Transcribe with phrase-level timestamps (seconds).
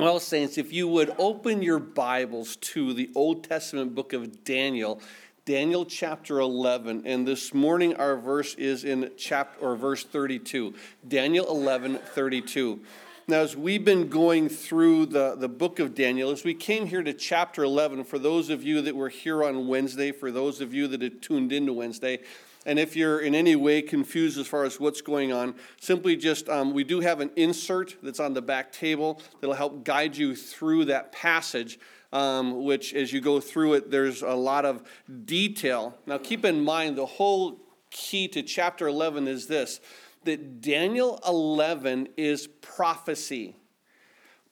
[0.00, 4.98] Well, Saints, if you would open your Bibles to the Old Testament book of Daniel,
[5.44, 10.72] Daniel chapter 11, and this morning our verse is in chapter or verse 32.
[11.06, 12.80] Daniel 11, 32.
[13.28, 17.02] Now, as we've been going through the, the book of Daniel, as we came here
[17.02, 20.72] to chapter 11, for those of you that were here on Wednesday, for those of
[20.72, 22.20] you that had tuned into Wednesday,
[22.66, 26.48] and if you're in any way confused as far as what's going on, simply just,
[26.48, 30.36] um, we do have an insert that's on the back table that'll help guide you
[30.36, 31.78] through that passage,
[32.12, 34.82] um, which as you go through it, there's a lot of
[35.24, 35.96] detail.
[36.06, 37.60] Now, keep in mind, the whole
[37.90, 39.80] key to chapter 11 is this
[40.24, 43.56] that Daniel 11 is prophecy.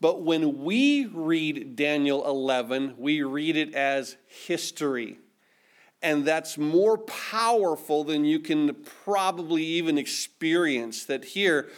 [0.00, 5.18] But when we read Daniel 11, we read it as history.
[6.00, 11.04] And that's more powerful than you can probably even experience.
[11.06, 11.68] That here,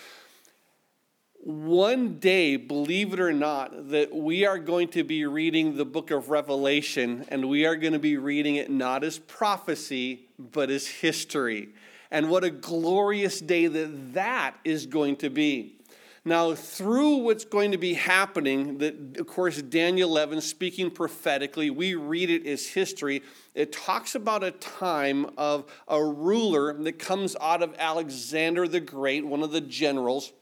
[1.43, 6.11] one day, believe it or not, that we are going to be reading the book
[6.11, 10.87] of Revelation, and we are going to be reading it not as prophecy, but as
[10.87, 11.71] history.
[12.11, 15.80] And what a glorious day that that is going to be.
[16.25, 21.95] Now, through what's going to be happening, that of course Daniel 11 speaking prophetically, we
[21.95, 23.23] read it as history.
[23.55, 29.25] It talks about a time of a ruler that comes out of Alexander the Great,
[29.25, 30.33] one of the generals,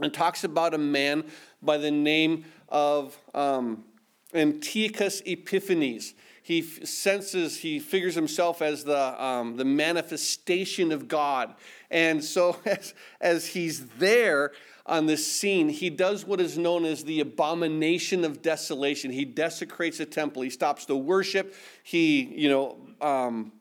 [0.00, 1.24] and talks about a man
[1.60, 3.84] by the name of um,
[4.32, 11.54] Antiochus Epiphanes he senses, he figures himself as the, um, the manifestation of God.
[11.90, 14.50] And so, as, as he's there,
[14.84, 19.12] on this scene, he does what is known as the abomination of desolation.
[19.12, 20.42] He desecrates a temple.
[20.42, 21.54] He stops the worship.
[21.84, 23.52] He, you know, um,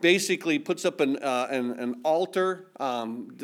[0.00, 3.36] basically puts up an, uh, an, an, altar, um,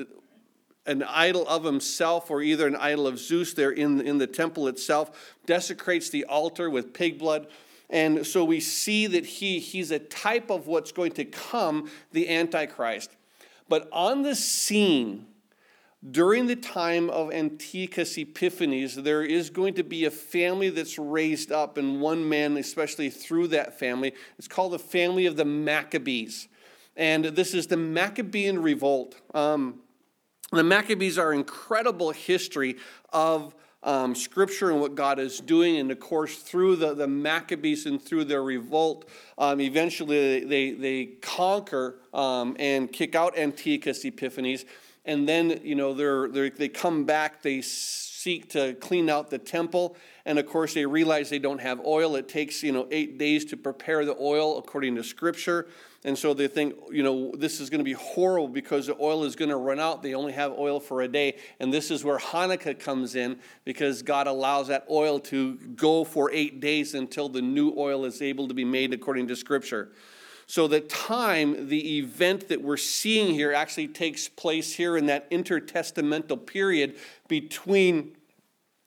[0.86, 4.68] an idol of himself, or either an idol of Zeus there in, in the temple
[4.68, 7.48] itself, desecrates the altar with pig blood.
[7.90, 12.28] And so we see that he, he's a type of what's going to come, the
[12.28, 13.10] Antichrist.
[13.68, 15.26] But on the scene,
[16.10, 21.50] during the time of Antiochus Epiphanes, there is going to be a family that's raised
[21.50, 24.12] up, and one man, especially through that family.
[24.38, 26.48] It's called the family of the Maccabees.
[26.96, 29.20] And this is the Maccabean revolt.
[29.32, 29.80] Um,
[30.52, 32.76] the Maccabees are incredible history
[33.12, 35.76] of um, scripture and what God is doing.
[35.76, 41.06] And of course, through the, the Maccabees and through their revolt, um, eventually they, they
[41.22, 44.64] conquer um, and kick out Antiochus Epiphanes
[45.04, 47.62] and then you know they're, they're, they come back they
[48.24, 49.96] seek to clean out the temple.
[50.24, 52.16] And of course they realize they don't have oil.
[52.16, 55.68] It takes you know eight days to prepare the oil according to scripture.
[56.06, 59.24] And so they think you know this is going to be horrible because the oil
[59.24, 60.02] is going to run out.
[60.02, 61.36] They only have oil for a day.
[61.60, 66.30] And this is where hanukkah comes in because god allows that oil to go for
[66.32, 69.90] eight days until the new oil is able to be made according to scripture
[70.46, 75.30] so, the time, the event that we're seeing here actually takes place here in that
[75.30, 76.96] intertestamental period
[77.28, 78.14] between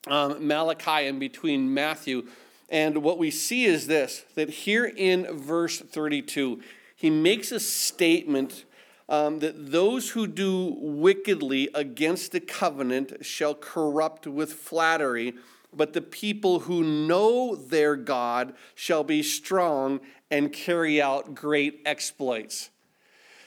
[0.08, 2.28] um, Malachi and between Matthew.
[2.70, 6.62] And what we see is this that here in verse 32,
[6.96, 8.66] he makes a statement
[9.10, 15.34] um, that those who do wickedly against the covenant shall corrupt with flattery
[15.78, 20.00] but the people who know their God shall be strong
[20.30, 22.70] and carry out great exploits.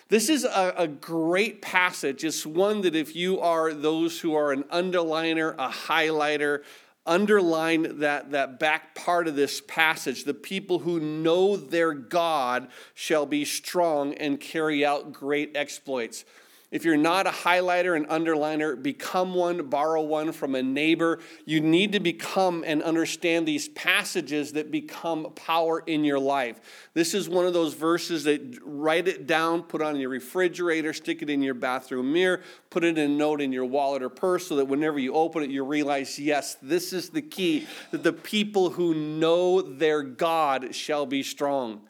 [0.09, 2.25] This is a, a, great passage.
[2.25, 6.65] It's one that if you are those who are an underliner, a highlighter,
[7.07, 10.25] underline that, that back part of this passage.
[10.25, 16.25] The people who know their God shall be strong and carry out great exploits.
[16.71, 21.19] If you're not a highlighter and underliner, become one, borrow one from a neighbor.
[21.45, 26.61] You need to become and understand these passages that become power in your life.
[26.95, 31.23] This is one of those verses that write it down, put on your refrigerator, stick
[31.23, 34.47] it in your bathroom mirror, put it in a note in your wallet or purse
[34.47, 38.13] so that whenever you open it, you realize, yes, this is the key that the
[38.13, 41.81] people who know their God shall be strong.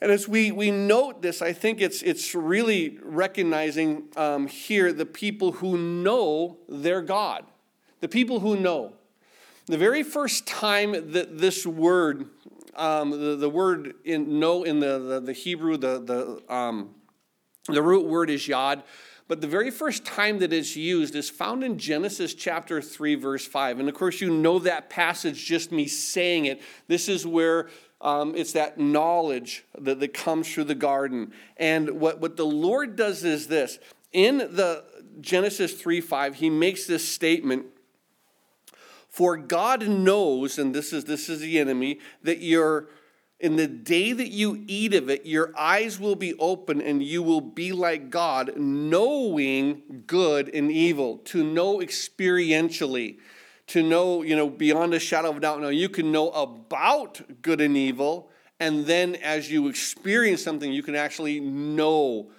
[0.00, 5.06] And as we, we note this, I think it's, it's really recognizing um, here the
[5.06, 7.44] people who know their God,
[8.00, 8.92] the people who know.
[9.66, 12.26] The very first time that this word,
[12.74, 16.94] um, the, the word in know in the, the, the Hebrew, the, the, um,
[17.66, 18.84] the root word is yod,
[19.26, 23.46] but the very first time that it's used is found in Genesis chapter 3, verse
[23.46, 23.78] 5.
[23.78, 26.62] And of course, you know that passage, just me saying it.
[26.86, 27.68] This is where
[28.00, 31.32] um, it's that knowledge that, that comes through the garden.
[31.56, 33.78] And what, what the Lord does is this
[34.12, 34.84] in the
[35.20, 37.66] Genesis 3 5, he makes this statement
[39.08, 42.88] For God knows, and this is this is the enemy, that you're
[43.40, 47.22] in the day that you eat of it, your eyes will be open and you
[47.22, 53.18] will be like God, knowing good and evil, to know experientially,
[53.68, 55.60] to know, you know, beyond a shadow of a doubt.
[55.60, 58.30] Now, you can know about good and evil,
[58.60, 62.30] and then as you experience something, you can actually know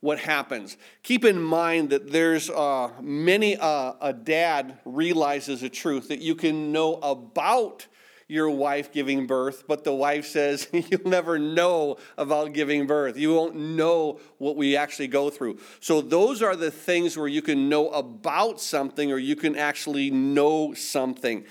[0.00, 0.76] what happens.
[1.04, 6.34] Keep in mind that there's uh, many uh, a dad realizes a truth that you
[6.34, 7.86] can know about
[8.28, 13.16] your wife giving birth, but the wife says, You'll never know about giving birth.
[13.16, 15.58] You won't know what we actually go through.
[15.80, 20.10] So, those are the things where you can know about something or you can actually
[20.10, 21.44] know something.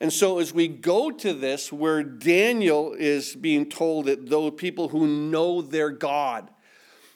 [0.00, 4.88] And so, as we go to this, where Daniel is being told that those people
[4.88, 6.50] who know their God,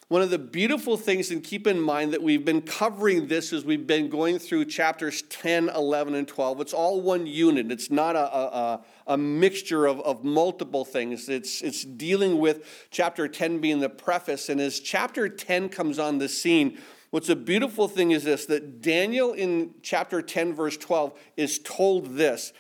[0.08, 3.65] one of the beautiful things, and keep in mind that we've been covering this as
[3.65, 6.61] we've been going through chapters 10, 11, and 12.
[6.61, 11.29] It's all one unit, it's not a, a, a mixture of, of multiple things.
[11.29, 14.49] It's, it's dealing with chapter 10 being the preface.
[14.49, 16.79] And as chapter 10 comes on the scene,
[17.11, 22.17] what's a beautiful thing is this that Daniel in chapter 10, verse 12, is told
[22.17, 22.53] this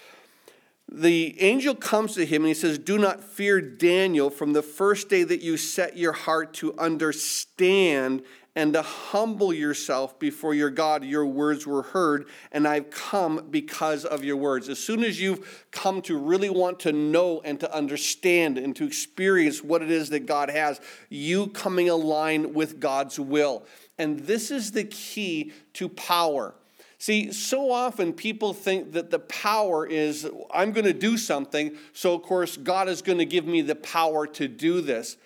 [0.94, 5.08] the angel comes to him and he says, Do not fear Daniel from the first
[5.08, 8.22] day that you set your heart to understand
[8.54, 11.04] and to humble yourself before your God.
[11.04, 14.68] Your words were heard, and I've come because of your words.
[14.68, 18.84] As soon as you've come to really want to know and to understand and to
[18.84, 23.64] experience what it is that God has, you coming aligned with God's will.
[23.98, 26.54] And this is the key to power.
[26.98, 32.14] See, so often people think that the power is, I'm going to do something, so
[32.14, 35.16] of course God is going to give me the power to do this.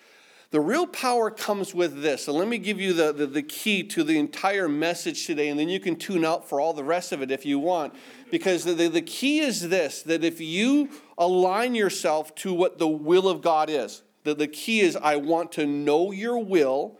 [0.49, 2.23] The real power comes with this.
[2.23, 5.59] So let me give you the, the, the, key to the entire message today, and
[5.59, 7.93] then you can tune out for all the rest of it if you want.
[8.31, 12.87] Because the, the, the key is this that if you align yourself to what the
[12.87, 16.97] will of God is, that the key is, I want to know your will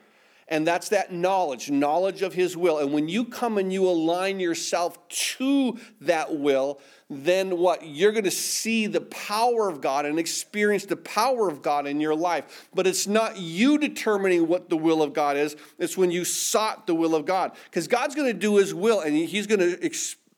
[0.50, 2.80] and that's that knowledge, knowledge of His will.
[2.80, 6.80] And when you come and you align yourself to that will,
[7.10, 7.86] then what?
[7.86, 12.00] You're going to see the power of God and experience the power of God in
[12.00, 12.70] your life.
[12.74, 16.88] But it's not you determining what the will of God is, it's when you sought
[16.88, 17.52] the will of God.
[17.66, 19.92] Because God's going to do His will and He's going to,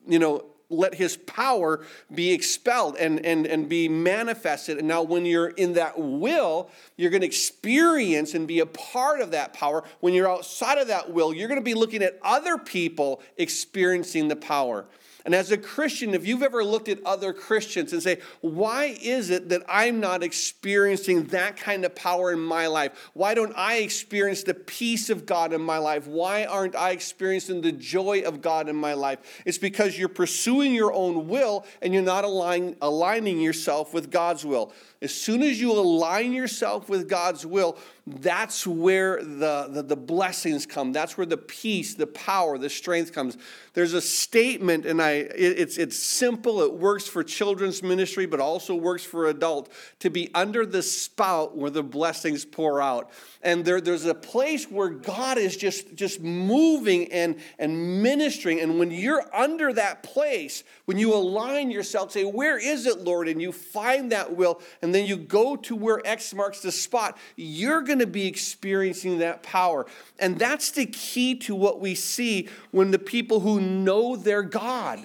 [0.08, 1.84] you know, let his power
[2.14, 4.78] be expelled and, and, and be manifested.
[4.78, 9.20] And now, when you're in that will, you're going to experience and be a part
[9.20, 9.84] of that power.
[10.00, 14.28] When you're outside of that will, you're going to be looking at other people experiencing
[14.28, 14.86] the power.
[15.24, 19.30] And as a Christian, if you've ever looked at other Christians and say, why is
[19.30, 23.10] it that I'm not experiencing that kind of power in my life?
[23.14, 26.06] Why don't I experience the peace of God in my life?
[26.06, 29.42] Why aren't I experiencing the joy of God in my life?
[29.44, 34.44] It's because you're pursuing your own will and you're not align, aligning yourself with God's
[34.44, 34.72] will.
[35.02, 40.66] As soon as you align yourself with God's will, that's where the, the, the, blessings
[40.66, 40.92] come.
[40.92, 43.38] That's where the peace, the power, the strength comes.
[43.72, 46.60] There's a statement, and I it, it's, it's simple.
[46.60, 51.56] It works for children's ministry, but also works for adult to be under the spout
[51.56, 53.10] where the blessings pour out.
[53.42, 58.60] And there, there's a place where God is just, just moving and, and ministering.
[58.60, 63.28] And when you're under that place, when you align yourself, say, Where is it, Lord?
[63.28, 67.16] And you find that will, and then you go to where X marks the spot,
[67.34, 69.86] you're going to be experiencing that power.
[70.18, 75.00] And that's the key to what we see when the people who know their God.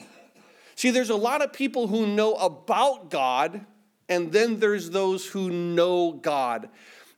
[0.75, 3.65] See, there's a lot of people who know about God,
[4.09, 6.67] and then there's those who know God.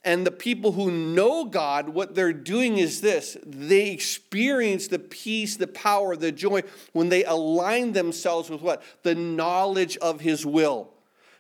[0.04, 5.58] And the people who know God, what they're doing is this they experience the peace,
[5.58, 6.64] the power, the joy
[6.94, 8.84] when they align themselves with what?
[9.04, 10.94] The knowledge of His will.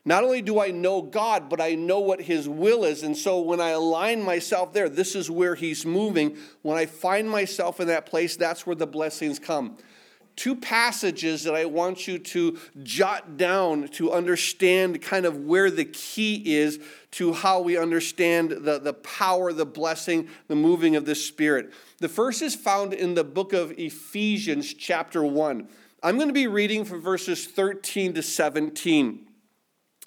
[0.08, 3.04] Not only do I know God, but I know what His will is.
[3.04, 6.38] And so when I align myself there, this is where He's moving.
[6.62, 9.78] When I find myself in that place, that's where the blessings come.
[10.38, 15.84] Two passages that I want you to jot down to understand kind of where the
[15.84, 16.79] key is
[17.12, 21.74] to how we understand the, the power, the blessing, the moving of the Spirit.
[21.98, 25.67] The first is found in the book of Ephesians, chapter 1.
[26.03, 29.27] I'm going to be reading from verses 13 to 17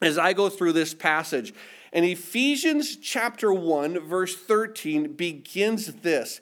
[0.01, 1.53] as I go through this passage.
[1.93, 6.41] And Ephesians chapter 1, verse 13 begins this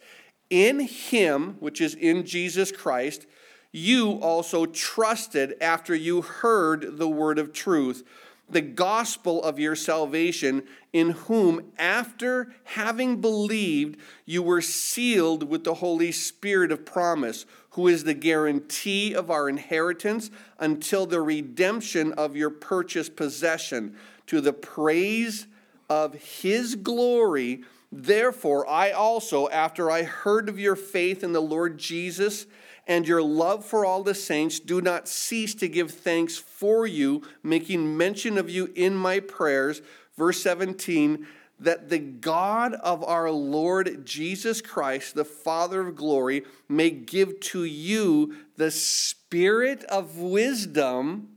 [0.51, 3.27] In him, which is in Jesus Christ,
[3.73, 8.03] you also trusted after you heard the word of truth,
[8.51, 15.75] the gospel of your salvation, in whom, after having believed, you were sealed with the
[15.75, 22.35] Holy Spirit of promise who is the guarantee of our inheritance until the redemption of
[22.35, 23.95] your purchased possession,
[24.27, 25.47] to the praise
[25.91, 27.63] of his glory.
[27.93, 32.47] Therefore, I also, after I heard of your faith in the Lord Jesus
[32.89, 37.23] and your love for all the saints, do not cease to give thanks for you,
[37.43, 39.83] making mention of you in my prayers.
[40.17, 41.27] Verse 17
[41.61, 47.65] that the God of our Lord Jesus Christ, the Father of glory, may give to
[47.65, 51.31] you the spirit of wisdom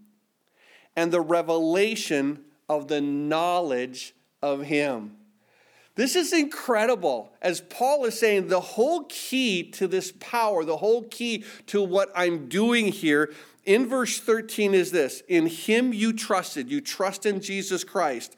[0.96, 5.18] and the revelation of the knowledge of Him.
[5.96, 7.32] This is incredible.
[7.42, 12.12] As Paul is saying, the whole key to this power, the whole key to what
[12.16, 13.34] I'm doing here
[13.66, 18.36] in verse 13 is this In Him you trusted, you trust in Jesus Christ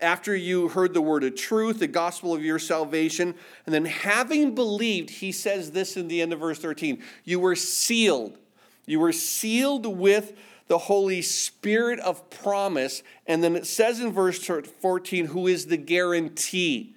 [0.00, 3.34] after you heard the word of truth, the gospel of your salvation,
[3.64, 7.56] and then having believed, he says this in the end of verse 13 you were
[7.56, 8.38] sealed.
[8.84, 10.34] You were sealed with
[10.68, 13.02] the Holy Spirit of promise.
[13.26, 16.94] And then it says in verse 14, who is the guarantee.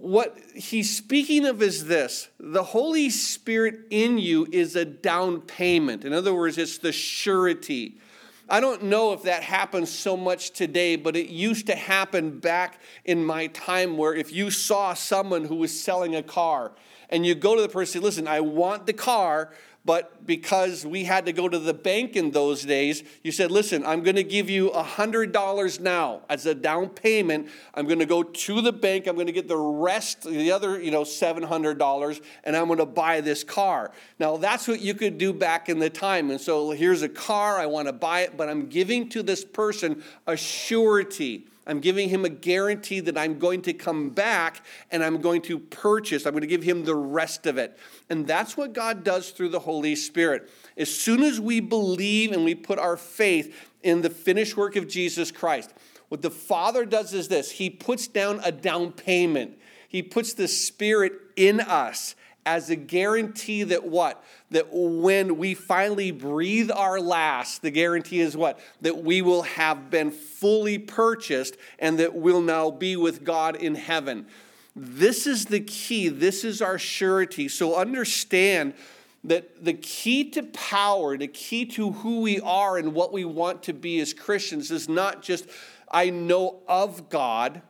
[0.00, 6.06] What he's speaking of is this the Holy Spirit in you is a down payment.
[6.06, 7.98] In other words, it's the surety.
[8.48, 12.80] I don't know if that happens so much today, but it used to happen back
[13.04, 16.72] in my time where if you saw someone who was selling a car
[17.10, 19.52] and you go to the person, listen, I want the car,
[19.84, 23.84] but because we had to go to the bank in those days, you said, listen,
[23.86, 27.48] I'm going to give you $100 now as a down payment.
[27.72, 29.06] I'm going to go to the bank.
[29.06, 32.86] I'm going to get the rest, the other, you know, $700, and I'm going to
[32.86, 33.90] buy this car.
[34.18, 36.30] Now, that's what you could do back in the time.
[36.30, 37.58] And so here's a car.
[37.58, 41.46] I want to buy it, but I'm giving to this person a surety.
[41.66, 45.58] I'm giving him a guarantee that I'm going to come back and I'm going to
[45.58, 46.26] purchase.
[46.26, 47.78] I'm going to give him the rest of it.
[48.10, 50.50] And that's what God does through the Holy Spirit.
[50.76, 54.88] As soon as we believe and we put our faith in the finished work of
[54.88, 55.72] Jesus Christ,
[56.08, 59.56] what the Father does is this He puts down a down payment,
[59.88, 64.24] He puts the Spirit in us as a guarantee that what?
[64.50, 68.58] That when we finally breathe our last, the guarantee is what?
[68.80, 73.76] That we will have been fully purchased and that we'll now be with God in
[73.76, 74.26] heaven.
[74.74, 76.08] This is the key.
[76.08, 77.48] This is our surety.
[77.48, 78.74] So understand
[79.24, 83.62] that the key to power, the key to who we are and what we want
[83.64, 85.46] to be as Christians is not just,
[85.90, 87.62] I know of God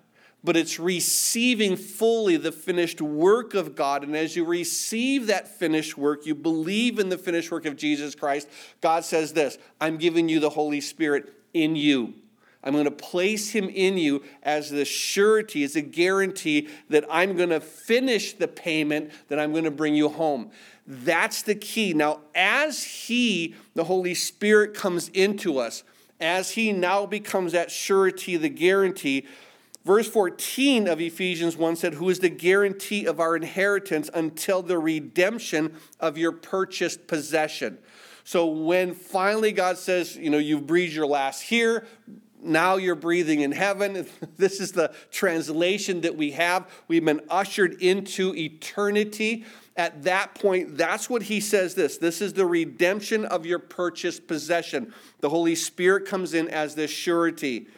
[0.42, 4.02] but it's receiving fully the finished work of God.
[4.02, 8.14] And as you receive that finished work, you believe in the finished work of Jesus
[8.14, 8.49] Christ,
[8.80, 12.14] God says this I'm giving you the Holy Spirit in you.
[12.62, 17.37] I'm going to place him in you as the surety, as a guarantee that I'm
[17.37, 20.50] going to finish the payment, that I'm going to bring you home.
[20.87, 21.95] That's the key.
[21.95, 25.85] Now, as he, the Holy Spirit, comes into us,
[26.21, 29.26] as he now becomes that surety, the guarantee,
[29.85, 34.79] Verse 14 of Ephesians 1 said, Who is the guarantee of our inheritance until the
[34.79, 37.79] redemption of your purchased possession.
[38.25, 41.87] So when finally God says, You know, you've breathed your last here,
[42.42, 44.06] now you're breathing in heaven.
[44.37, 46.66] This is the translation that we have.
[46.88, 49.44] We've been ushered into eternity.
[49.76, 51.99] At that point, that's what he says this.
[51.99, 54.94] This is the redemption of your purchased possession.
[55.20, 57.68] The Holy Spirit comes in as this surety.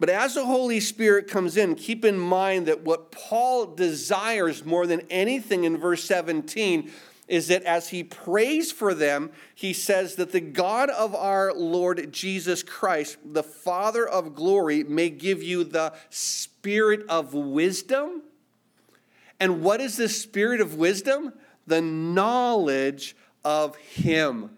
[0.00, 4.86] But as the Holy Spirit comes in, keep in mind that what Paul desires more
[4.86, 6.90] than anything in verse 17
[7.30, 12.12] is that as he prays for them, he says that the God of our Lord
[12.12, 18.22] Jesus Christ, the Father of glory, may give you the spirit of wisdom.
[19.38, 21.32] And what is the spirit of wisdom?
[21.68, 24.50] The knowledge of him.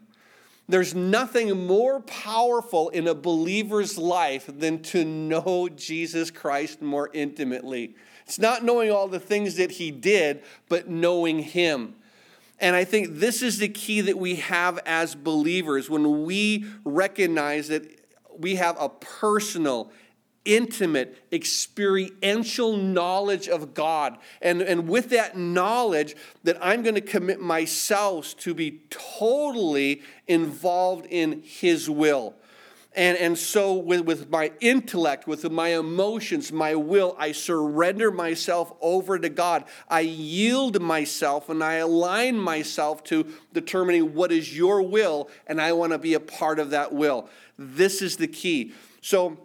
[0.66, 7.96] There's nothing more powerful in a believer's life than to know Jesus Christ more intimately.
[8.24, 11.96] It's not knowing all the things that he did, but knowing him.
[12.62, 17.66] And I think this is the key that we have as believers when we recognize
[17.68, 17.82] that
[18.38, 19.90] we have a personal,
[20.44, 24.16] intimate, experiential knowledge of God.
[24.40, 26.14] And, and with that knowledge,
[26.44, 32.36] that I'm going to commit myself to be totally involved in His will.
[32.94, 38.72] And, and so, with, with my intellect, with my emotions, my will, I surrender myself
[38.82, 39.64] over to God.
[39.88, 45.72] I yield myself and I align myself to determining what is your will, and I
[45.72, 47.30] want to be a part of that will.
[47.58, 48.74] This is the key.
[49.00, 49.38] So,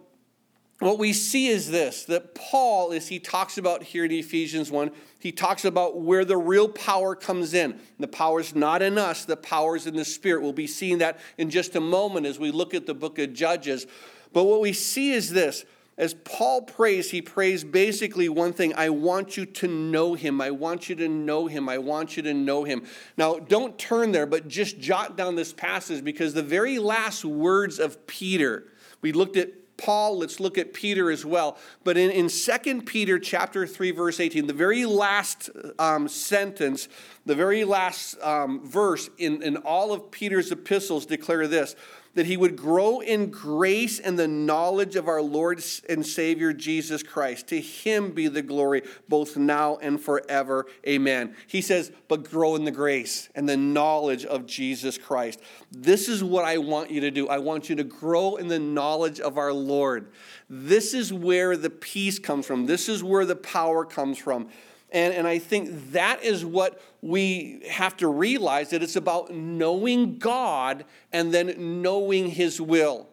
[0.80, 4.90] what we see is this that Paul, as he talks about here in Ephesians 1,
[5.18, 7.80] he talks about where the real power comes in.
[7.98, 10.42] The power is not in us, the power is in the Spirit.
[10.42, 13.32] We'll be seeing that in just a moment as we look at the book of
[13.32, 13.86] Judges.
[14.32, 15.64] But what we see is this
[15.98, 20.40] as Paul prays, he prays basically one thing I want you to know him.
[20.40, 21.68] I want you to know him.
[21.68, 22.84] I want you to know him.
[23.16, 27.80] Now, don't turn there, but just jot down this passage because the very last words
[27.80, 28.68] of Peter,
[29.02, 31.56] we looked at Paul, let's look at Peter as well.
[31.84, 36.88] But in, in 2 Peter chapter 3, verse 18, the very last um, sentence,
[37.24, 41.76] the very last um, verse in, in all of Peter's epistles declare this
[42.18, 47.00] that he would grow in grace and the knowledge of our Lord and Savior Jesus
[47.04, 47.46] Christ.
[47.46, 50.66] To him be the glory both now and forever.
[50.84, 51.36] Amen.
[51.46, 55.38] He says, but grow in the grace and the knowledge of Jesus Christ.
[55.70, 57.28] This is what I want you to do.
[57.28, 60.10] I want you to grow in the knowledge of our Lord.
[60.50, 64.48] This is where the peace comes from, this is where the power comes from.
[64.90, 70.18] And, and I think that is what we have to realize that it's about knowing
[70.18, 73.08] God and then knowing His will.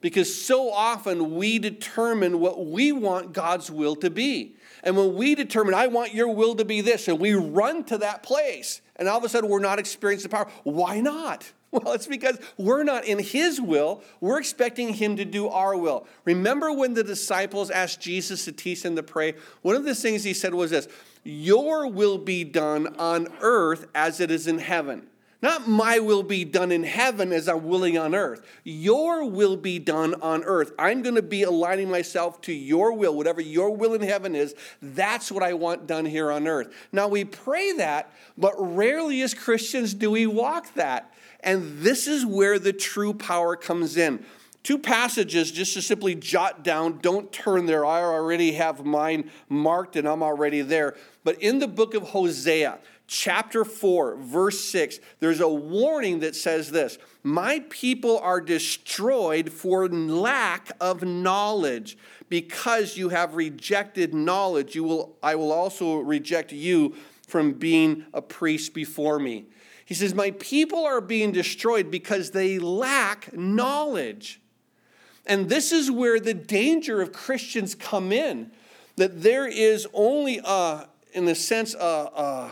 [0.00, 4.56] Because so often we determine what we want God's will to be.
[4.82, 7.98] And when we determine, I want your will to be this, and we run to
[7.98, 11.52] that place, and all of a sudden we're not experiencing the power, why not?
[11.72, 14.02] Well, it's because we're not in His will.
[14.20, 16.04] We're expecting Him to do our will.
[16.24, 19.34] Remember when the disciples asked Jesus to teach them to pray?
[19.62, 20.88] One of the things He said was this
[21.22, 25.06] Your will be done on earth as it is in heaven.
[25.42, 28.44] Not my will be done in heaven as I'm willing on earth.
[28.62, 30.72] Your will be done on earth.
[30.78, 33.16] I'm going to be aligning myself to your will.
[33.16, 36.74] Whatever your will in heaven is, that's what I want done here on earth.
[36.92, 41.10] Now, we pray that, but rarely as Christians do we walk that.
[41.42, 44.24] And this is where the true power comes in.
[44.62, 46.98] Two passages just to simply jot down.
[46.98, 47.86] Don't turn there.
[47.86, 50.96] I already have mine marked and I'm already there.
[51.22, 56.70] But in the book of Hosea, chapter 4, verse 6, there's a warning that says
[56.70, 61.98] this My people are destroyed for lack of knowledge.
[62.28, 66.94] Because you have rejected knowledge, you will, I will also reject you
[67.26, 69.46] from being a priest before me.
[69.84, 74.40] He says, My people are being destroyed because they lack knowledge.
[75.26, 78.52] And this is where the danger of Christians come in
[78.96, 82.50] that there is only, a, in the sense, a, a,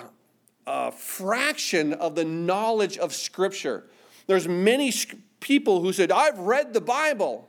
[0.67, 3.85] a fraction of the knowledge of Scripture.
[4.27, 4.93] There's many
[5.41, 7.49] people who said, I've read the Bible.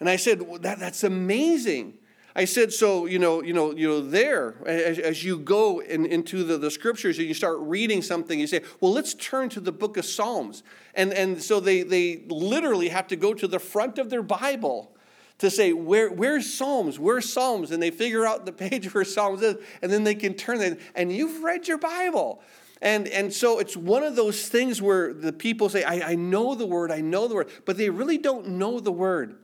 [0.00, 1.94] And I said, well, that, that's amazing.
[2.36, 6.06] I said, so, you know, you know, you know, there, as, as you go in,
[6.06, 9.60] into the, the scriptures and you start reading something, you say, well, let's turn to
[9.60, 10.62] the book of Psalms.
[10.94, 14.94] And, and so they, they literally have to go to the front of their Bible
[15.38, 16.98] to say, Where, where's Psalms?
[16.98, 17.70] Where's Psalms?
[17.70, 20.80] And they figure out the page where Psalms is, and then they can turn it,
[20.94, 22.42] and you've read your Bible.
[22.80, 26.54] And, and so it's one of those things where the people say, I, I know
[26.54, 29.36] the word, I know the word, but they really don't know the word.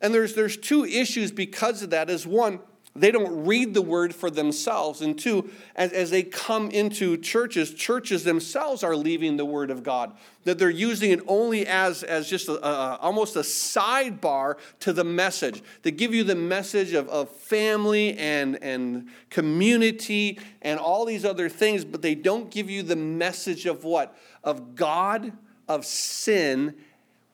[0.00, 2.10] And there's, there's two issues because of that.
[2.10, 2.58] Is one,
[2.96, 5.00] they don't read the word for themselves.
[5.00, 9.84] And two, as, as they come into churches, churches themselves are leaving the word of
[9.84, 10.16] God.
[10.44, 15.04] That they're using it only as, as just a, a, almost a sidebar to the
[15.04, 15.62] message.
[15.82, 21.48] They give you the message of, of family and, and community and all these other
[21.48, 24.16] things, but they don't give you the message of what?
[24.42, 25.32] Of God,
[25.68, 26.74] of sin,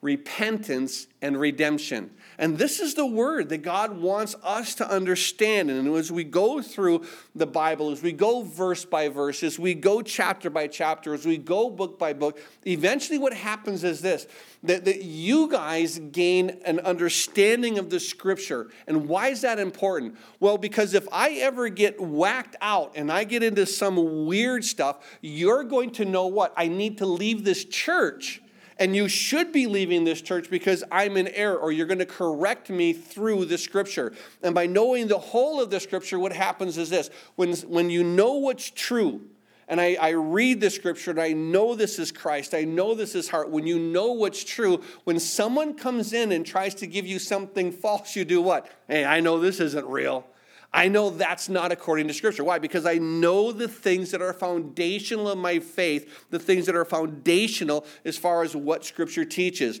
[0.01, 2.11] repentance, and redemption.
[2.39, 5.71] And this is the word that God wants us to understand.
[5.71, 9.73] And as we go through the Bible, as we go verse by verse, as we
[9.73, 14.27] go chapter by chapter, as we go book by book, eventually what happens is this
[14.63, 18.67] that, that you guys gain an understanding of the scripture.
[18.85, 20.17] And why is that important?
[20.39, 25.17] Well, because if I ever get whacked out and I get into some weird stuff,
[25.21, 26.53] you're going to know what?
[26.55, 28.41] I need to leave this church
[28.79, 32.05] and you should be leaving this church because I'm in error, or you're going to
[32.05, 34.13] correct me through the scripture.
[34.43, 38.03] And by knowing the whole of the scripture, what happens is this when, when you
[38.03, 39.21] know what's true,
[39.67, 43.15] and I, I, read the scripture and I know this is Christ, I know this
[43.15, 43.49] is heart.
[43.49, 47.73] When you know what's true, when someone comes in and tries to give you something
[47.73, 48.71] false, you do what?
[48.87, 50.25] Hey, I know this isn't real.
[50.73, 52.43] I know that's not according to Scripture.
[52.43, 52.59] Why?
[52.59, 56.85] Because I know the things that are foundational of my faith, the things that are
[56.85, 59.79] foundational as far as what Scripture teaches.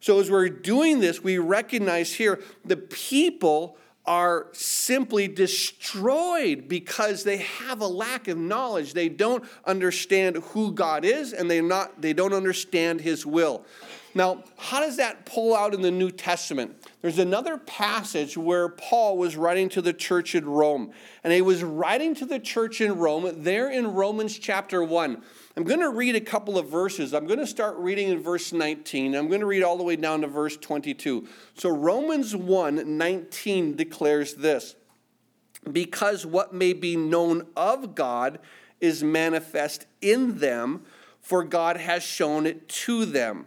[0.00, 7.38] So, as we're doing this, we recognize here the people are simply destroyed because they
[7.38, 8.94] have a lack of knowledge.
[8.94, 13.64] They don't understand who God is and they not they don't understand his will.
[14.14, 16.76] Now, how does that pull out in the New Testament?
[17.02, 20.92] There's another passage where Paul was writing to the church in Rome.
[21.22, 25.22] And he was writing to the church in Rome there in Romans chapter 1.
[25.56, 27.12] I'm going to read a couple of verses.
[27.12, 29.14] I'm going to start reading in verse 19.
[29.14, 31.26] I'm going to read all the way down to verse 22.
[31.54, 34.76] So Romans 1 19 declares this
[35.70, 38.38] Because what may be known of God
[38.80, 40.84] is manifest in them,
[41.20, 43.46] for God has shown it to them.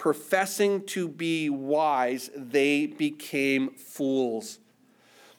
[0.00, 4.58] professing to be wise, they became fools.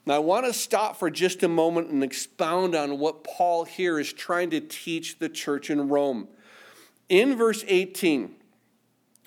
[0.06, 4.00] Now, I want to stop for just a moment and expound on what Paul here
[4.00, 6.28] is trying to teach the church in Rome.
[7.10, 8.36] In verse 18,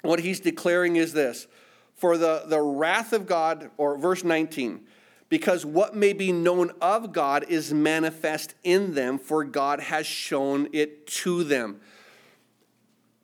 [0.02, 1.48] what he's declaring is this
[1.96, 4.86] For the, the wrath of God, or verse 19,
[5.28, 10.68] because what may be known of God is manifest in them, for God has shown
[10.72, 11.80] it to them.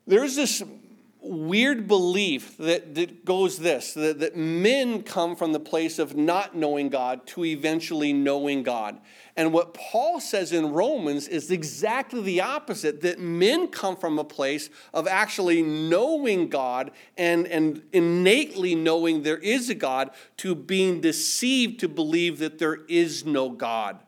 [0.09, 0.61] There's this
[1.23, 6.57] weird belief that, that goes this that, that men come from the place of not
[6.57, 8.99] knowing God to eventually knowing God.
[9.37, 14.25] And what Paul says in Romans is exactly the opposite that men come from a
[14.25, 21.01] place of actually knowing God and, and innately knowing there is a God to being
[21.01, 24.01] deceived to believe that there is no God.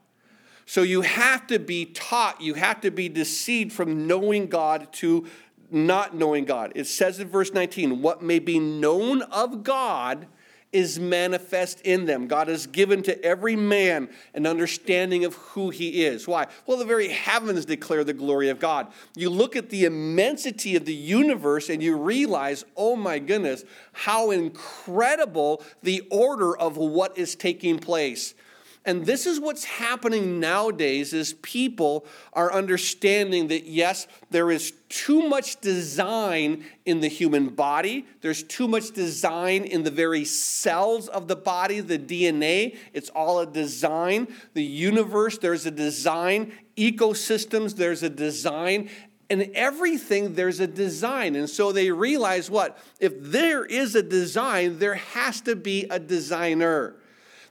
[0.67, 5.27] So you have to be taught, you have to be deceived from knowing God to
[5.73, 6.73] not knowing God.
[6.75, 10.27] It says in verse 19, what may be known of God
[10.73, 12.27] is manifest in them.
[12.27, 16.27] God has given to every man an understanding of who he is.
[16.27, 16.47] Why?
[16.67, 18.91] Well, the very heavens declare the glory of God.
[19.15, 24.31] You look at the immensity of the universe and you realize, oh my goodness, how
[24.31, 28.35] incredible the order of what is taking place.
[28.85, 35.29] And this is what's happening nowadays is people are understanding that yes, there is too
[35.29, 38.07] much design in the human body.
[38.23, 42.77] There's too much design in the very cells of the body, the DNA.
[42.93, 44.27] It's all a design.
[44.55, 46.53] The universe, there's a design.
[46.77, 48.91] Ecosystems, there's a design
[49.31, 54.79] and everything there's a design and so they realize what if there is a design
[54.79, 56.97] there has to be a designer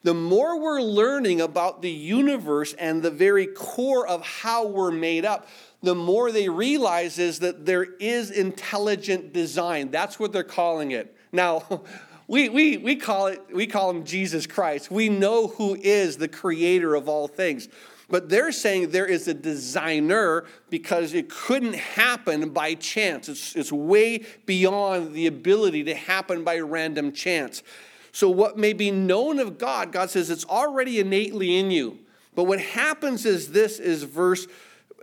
[0.04, 5.26] the more we're learning about the universe and the very core of how we're made
[5.26, 5.48] up,
[5.84, 9.92] the more they realize is that there is intelligent design.
[9.92, 11.16] That's what they're calling it.
[11.32, 11.84] Now,
[12.28, 14.90] we, we, we call it we call him Jesus Christ.
[14.90, 17.68] We know who is the creator of all things.
[18.10, 23.30] But they're saying there is a designer because it couldn't happen by chance.
[23.30, 27.64] It's, it's way beyond the ability to happen by random chance.
[28.12, 32.00] So, what may be known of God, God says it's already innately in you.
[32.36, 34.48] But what happens is this is verse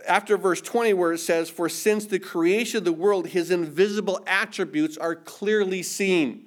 [0.06, 4.20] after verse 20 where it says for since the creation of the world his invisible
[4.26, 6.46] attributes are clearly seen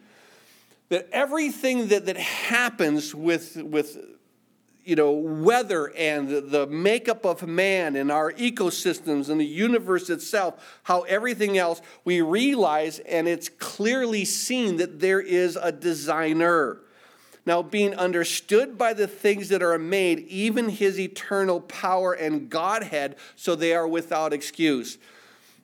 [0.92, 3.98] that everything that, that happens with, with
[4.84, 10.80] you know, weather and the makeup of man and our ecosystems and the universe itself,
[10.84, 16.80] how everything else, we realize and it's clearly seen that there is a designer.
[17.46, 23.16] Now, being understood by the things that are made, even his eternal power and Godhead,
[23.36, 24.98] so they are without excuse.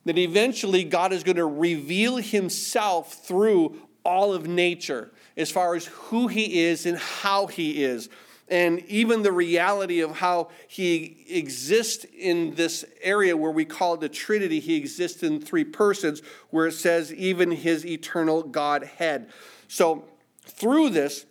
[0.04, 5.86] That eventually God is going to reveal himself through all of nature as far as
[5.86, 8.08] who he is and how he is
[8.50, 14.08] and even the reality of how he exists in this area where we call the
[14.08, 19.28] Trinity, he exists in three persons, where it says even his eternal Godhead.
[19.68, 20.04] So
[20.44, 21.26] through this,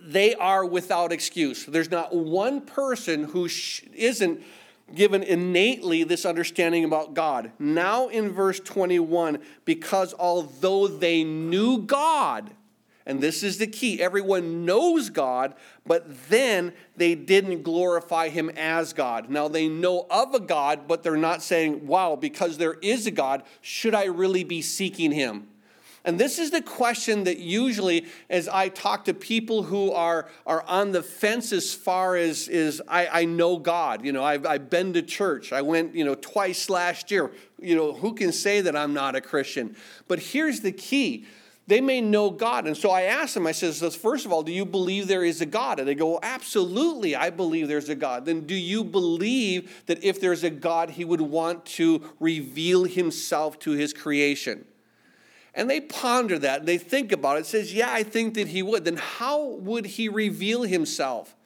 [0.00, 1.66] they are without excuse.
[1.66, 3.48] There's not one person who
[3.94, 4.42] isn't
[4.94, 7.52] given innately this understanding about God.
[7.58, 12.50] Now in verse 21, because although they knew God,
[13.06, 14.00] and this is the key.
[14.00, 15.54] Everyone knows God,
[15.86, 19.30] but then they didn't glorify him as God.
[19.30, 23.10] Now they know of a God, but they're not saying, wow, because there is a
[23.10, 25.48] God, should I really be seeking him?
[26.04, 30.62] And this is the question that usually, as I talk to people who are, are
[30.66, 34.04] on the fence as far as is I, I know God.
[34.04, 35.52] You know, I've, I've been to church.
[35.52, 37.30] I went, you know, twice last year.
[37.60, 39.76] You know, who can say that I'm not a Christian?
[40.08, 41.26] But here's the key
[41.70, 42.66] they may know God.
[42.66, 45.40] And so I asked them, I says, first of all, do you believe there is
[45.40, 45.78] a God?
[45.78, 48.24] And they go, well, absolutely, I believe there's a God.
[48.24, 53.58] Then do you believe that if there's a God, he would want to reveal himself
[53.60, 54.64] to his creation?
[55.54, 57.40] And they ponder that and they think about it.
[57.40, 57.46] it.
[57.46, 58.84] Says, yeah, I think that he would.
[58.84, 61.36] Then how would he reveal himself?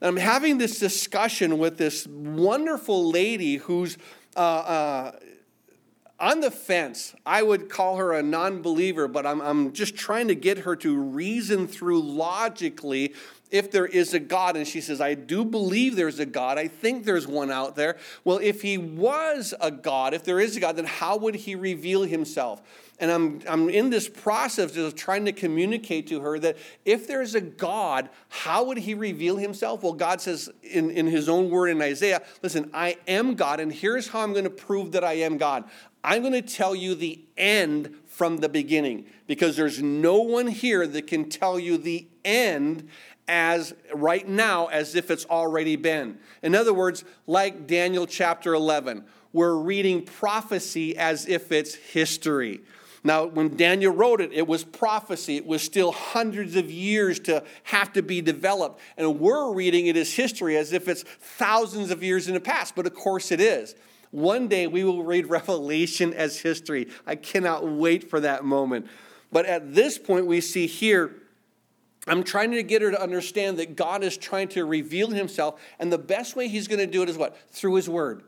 [0.00, 3.96] And I'm having this discussion with this wonderful lady who's
[4.36, 5.12] uh, uh,
[6.20, 7.14] on the fence.
[7.26, 10.76] I would call her a non believer, but I'm, I'm just trying to get her
[10.76, 13.14] to reason through logically
[13.50, 14.56] if there is a God.
[14.56, 16.58] And she says, I do believe there's a God.
[16.58, 17.98] I think there's one out there.
[18.24, 21.54] Well, if he was a God, if there is a God, then how would he
[21.54, 22.62] reveal himself?
[23.00, 27.34] And I'm, I'm in this process of trying to communicate to her that if there's
[27.34, 29.82] a God, how would he reveal himself?
[29.82, 33.72] Well, God says in, in his own word in Isaiah, listen, I am God, and
[33.72, 35.64] here's how I'm going to prove that I am God.
[36.04, 40.86] I'm going to tell you the end from the beginning because there's no one here
[40.86, 42.88] that can tell you the end
[43.26, 46.18] as right now as if it's already been.
[46.42, 52.60] In other words, like Daniel chapter 11, we're reading prophecy as if it's history.
[53.02, 55.36] Now, when Daniel wrote it, it was prophecy.
[55.36, 58.80] It was still hundreds of years to have to be developed.
[58.98, 62.74] And we're reading it as history as if it's thousands of years in the past.
[62.74, 63.74] But of course, it is.
[64.14, 66.86] One day we will read Revelation as history.
[67.04, 68.86] I cannot wait for that moment.
[69.32, 71.16] But at this point, we see here,
[72.06, 75.92] I'm trying to get her to understand that God is trying to reveal himself, and
[75.92, 77.36] the best way he's going to do it is what?
[77.50, 78.22] Through his word.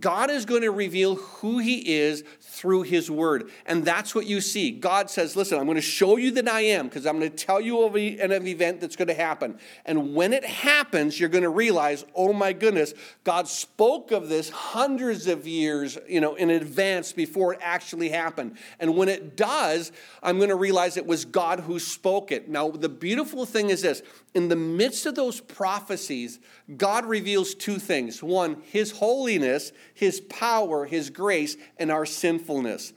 [0.00, 3.50] God is going to reveal who He is through His Word.
[3.66, 4.70] And that's what you see.
[4.72, 7.36] God says, Listen, I'm going to show you that I am because I'm going to
[7.36, 9.58] tell you of an event that's going to happen.
[9.84, 14.50] And when it happens, you're going to realize, oh my goodness, God spoke of this
[14.50, 18.56] hundreds of years you know, in advance before it actually happened.
[18.80, 22.48] And when it does, I'm going to realize it was God who spoke it.
[22.48, 24.02] Now, the beautiful thing is this
[24.36, 26.38] in the midst of those prophecies,
[26.76, 32.92] God reveals two things one, His holiness, His power, His grace, and our sinfulness.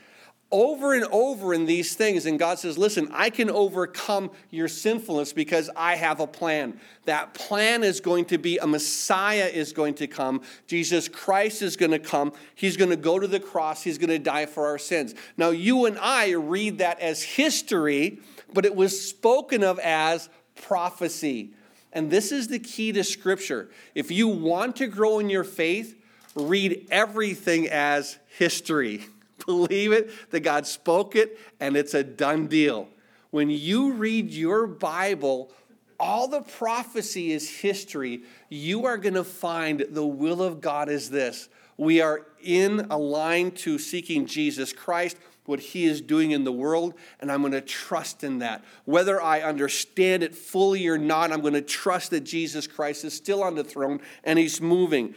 [0.52, 5.32] Over and over in these things, and God says, Listen, I can overcome your sinfulness
[5.32, 6.78] because I have a plan.
[7.06, 10.42] That plan is going to be a Messiah is going to come.
[10.68, 12.34] Jesus Christ is going to come.
[12.54, 13.82] He's going to go to the cross.
[13.82, 15.16] He's going to die for our sins.
[15.38, 18.20] Now, you and I read that as history,
[18.54, 21.52] but it was spoken of as prophecy.
[21.92, 23.70] And this is the key to Scripture.
[23.96, 25.96] If you want to grow in your faith,
[26.36, 29.06] read everything as history.
[29.46, 32.88] Believe it that God spoke it and it's a done deal.
[33.32, 35.52] When you read your Bible,
[36.00, 38.24] all the prophecy is history.
[38.50, 41.50] You are going to find the will of God is this.
[41.78, 46.52] We are in a line to seeking Jesus Christ what He is doing in the
[46.52, 48.64] world, and I'm going to trust in that.
[48.86, 53.14] Whether I understand it fully or not, I'm going to trust that Jesus Christ is
[53.14, 55.16] still on the throne and He's moving.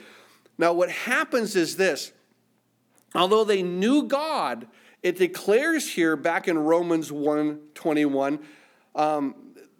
[0.58, 2.12] Now, what happens is this
[3.14, 4.66] although they knew God,
[5.02, 8.38] it declares here back in Romans 1 21.
[8.94, 9.34] Um,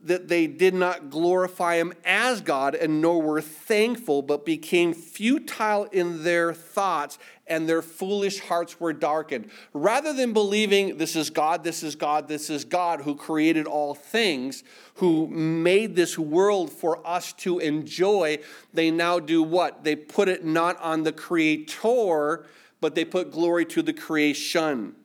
[0.05, 5.85] that they did not glorify him as God and nor were thankful, but became futile
[5.93, 7.19] in their thoughts,
[7.53, 9.51] and their foolish hearts were darkened.
[9.75, 13.95] Rather than believing this is God, this is God, this is God who created all
[13.95, 18.39] things, who made this world for us to enjoy,
[18.73, 19.85] they now do what?
[19.85, 22.47] They put it not on the creator,
[22.81, 24.97] but they put glory to the creation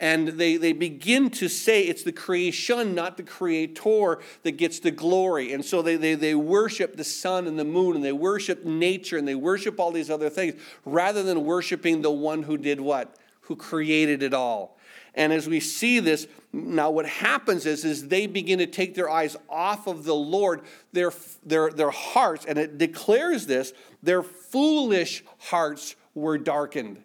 [0.00, 4.90] and they, they begin to say it's the creation, not the creator, that gets the
[4.90, 5.52] glory.
[5.52, 9.16] And so they, they, they worship the sun and the moon, and they worship nature,
[9.16, 13.16] and they worship all these other things, rather than worshiping the one who did what?
[13.42, 14.78] Who created it all.
[15.14, 19.08] And as we see this, now what happens is, is they begin to take their
[19.08, 21.12] eyes off of the Lord, their,
[21.46, 27.02] their, their hearts, and it declares this, their foolish hearts were darkened.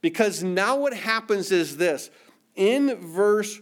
[0.00, 2.10] Because now what happens is this
[2.54, 3.60] in verse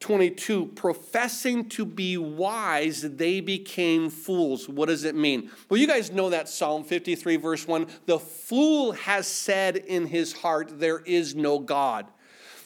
[0.00, 4.66] 22, professing to be wise, they became fools.
[4.66, 5.50] What does it mean?
[5.68, 10.32] Well, you guys know that Psalm 53, verse 1 the fool has said in his
[10.32, 12.06] heart, There is no God.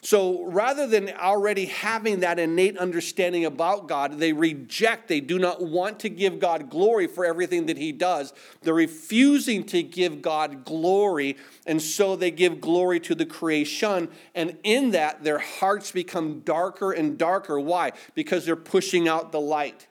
[0.04, 5.62] So rather than already having that innate understanding about God, they reject, they do not
[5.62, 8.34] want to give God glory for everything that He does.
[8.60, 14.10] They're refusing to give God glory, and so they give glory to the creation.
[14.34, 17.58] And in that, their hearts become darker and darker.
[17.58, 17.92] Why?
[18.14, 19.86] Because they're pushing out the light.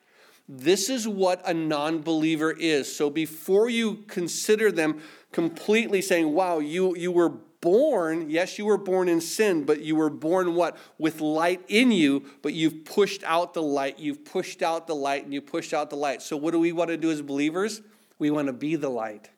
[0.47, 2.95] This is what a non believer is.
[2.95, 8.77] So before you consider them completely saying, wow, you, you were born, yes, you were
[8.77, 10.77] born in sin, but you were born what?
[10.97, 13.97] With light in you, but you've pushed out the light.
[13.97, 16.21] You've pushed out the light and you pushed out the light.
[16.21, 17.81] So, what do we want to do as believers?
[18.19, 19.29] We want to be the light.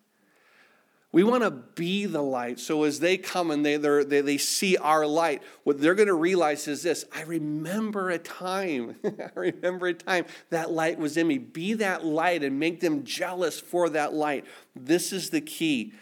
[1.11, 2.59] We want to be the light.
[2.59, 6.13] So as they come and they, they, they see our light, what they're going to
[6.13, 11.27] realize is this I remember a time, I remember a time that light was in
[11.27, 11.37] me.
[11.37, 14.43] Be that light and make them jealous for that light.
[14.75, 15.93] This is the key.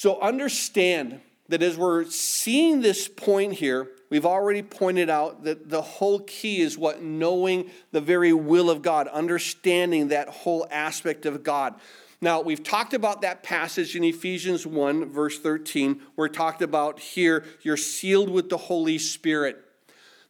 [0.00, 5.82] So understand that as we're seeing this point here, we've already pointed out that the
[5.82, 7.02] whole key is what?
[7.02, 11.74] Knowing the very will of God, understanding that whole aspect of God.
[12.22, 16.00] Now, we've talked about that passage in Ephesians 1, verse 13.
[16.16, 19.62] We're talked about here, you're sealed with the Holy Spirit.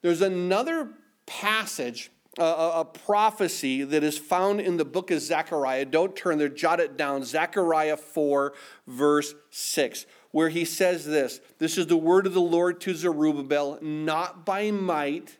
[0.02, 0.88] There's another
[1.26, 2.10] passage,
[2.44, 5.84] a, prophecy that is found in the book of Zechariah.
[5.84, 7.24] Don't turn there, jot it down.
[7.24, 8.52] Zechariah 4,
[8.86, 13.78] verse 6, where he says this This is the word of the Lord to Zerubbabel,
[13.80, 15.36] not by might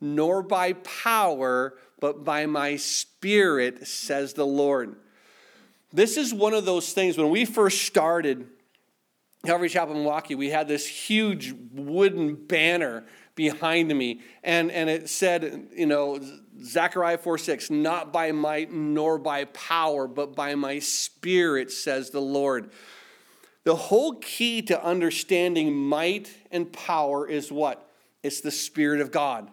[0.00, 4.96] nor by power, but by my spirit, says the Lord.
[5.92, 8.46] This is one of those things when we first started
[9.46, 13.04] Calvary Chapel Milwaukee, we had this huge wooden banner
[13.36, 16.18] behind me, and, and it said, you know,
[16.64, 22.20] Zechariah 4 6, not by might nor by power, but by my spirit, says the
[22.20, 22.70] Lord.
[23.62, 27.90] The whole key to understanding might and power is what?
[28.22, 29.50] It's the Spirit of God.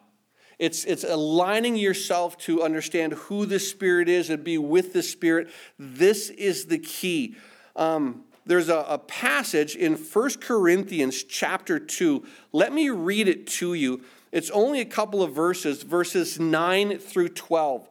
[0.59, 5.49] It's, it's aligning yourself to understand who the Spirit is and be with the Spirit.
[5.77, 7.35] This is the key.
[7.75, 12.25] Um, there's a, a, passage in 1 Corinthians chapter 2.
[12.51, 14.03] Let me read it to you.
[14.31, 17.87] It's only a couple of verses, verses 9 through 12.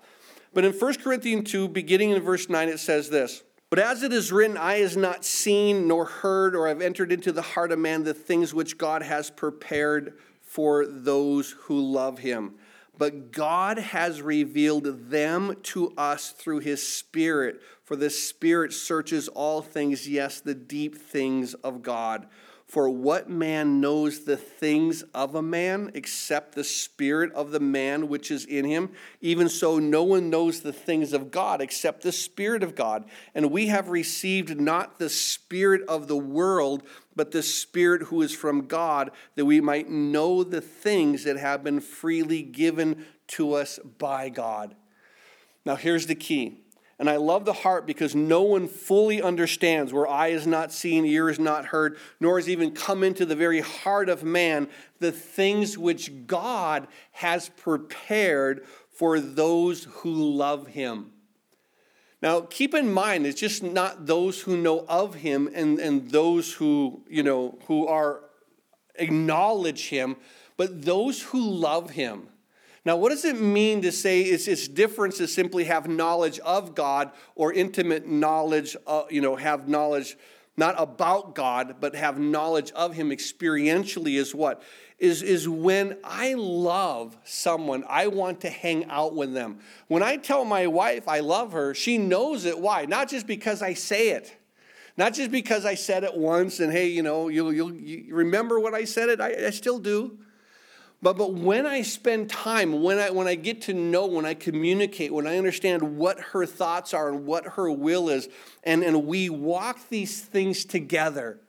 [0.52, 4.12] But in 1 Corinthians 2, beginning in verse 9, it says this But as it
[4.12, 7.78] is written, eye has not seen, nor heard, or have entered into the heart of
[7.78, 12.56] man the things which God has prepared for those who love him
[12.98, 17.60] but God has revealed them to us through his Spirit.
[17.84, 22.26] For the Spirit searches all things, yes, the deep things of God.
[22.72, 28.08] For what man knows the things of a man except the spirit of the man
[28.08, 28.92] which is in him?
[29.20, 33.04] Even so, no one knows the things of God except the Spirit of God.
[33.34, 36.82] And we have received not the Spirit of the world,
[37.14, 41.64] but the Spirit who is from God, that we might know the things that have
[41.64, 44.74] been freely given to us by God.
[45.64, 46.62] Now, here's the key
[47.02, 51.04] and I love the heart because no one fully understands where eye is not seen,
[51.04, 54.68] ear is not heard, nor has even come into the very heart of man
[55.00, 61.10] the things which God has prepared for those who love him.
[62.22, 66.52] Now, keep in mind, it's just not those who know of him and, and those
[66.52, 68.20] who, you know, who are
[68.94, 70.16] acknowledge him,
[70.56, 72.28] but those who love him.
[72.84, 76.74] Now, what does it mean to say it's, it's different to simply have knowledge of
[76.76, 80.16] God or intimate knowledge, uh, you know, have knowledge
[80.56, 84.62] not about God, but have knowledge of Him experientially is what?
[84.98, 89.58] Is, is when I love someone, I want to hang out with them.
[89.88, 92.58] When I tell my wife I love her, she knows it.
[92.58, 92.84] Why?
[92.84, 94.36] Not just because I say it.
[94.96, 98.60] Not just because I said it once and hey, you know, you'll, you'll you remember
[98.60, 99.20] what I said it.
[99.20, 100.18] I, I still do.
[101.02, 104.34] But, but when I spend time, when I, when I get to know, when I
[104.34, 108.28] communicate, when I understand what her thoughts are and what her will is,
[108.62, 111.40] and, and we walk these things together,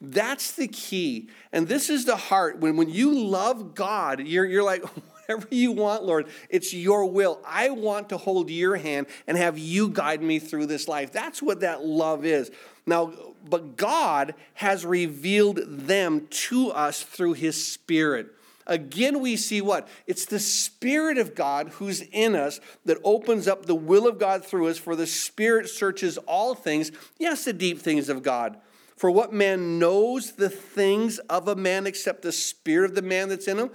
[0.00, 1.28] that's the key.
[1.52, 2.60] And this is the heart.
[2.60, 4.82] When, when you love God, you're, you're like,
[5.26, 7.40] whatever you want, Lord, it's your will.
[7.46, 11.12] I want to hold your hand and have you guide me through this life.
[11.12, 12.50] That's what that love is.
[12.86, 13.12] Now,
[13.48, 18.33] but God has revealed them to us through his Spirit.
[18.66, 19.88] Again, we see what?
[20.06, 24.44] It's the Spirit of God who's in us that opens up the will of God
[24.44, 28.58] through us, for the Spirit searches all things, yes, the deep things of God.
[28.96, 33.28] For what man knows the things of a man except the spirit of the man
[33.28, 33.70] that's in him?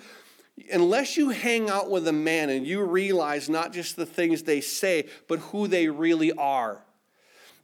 [0.72, 4.62] Unless you hang out with a man and you realize not just the things they
[4.62, 6.84] say, but who they really are.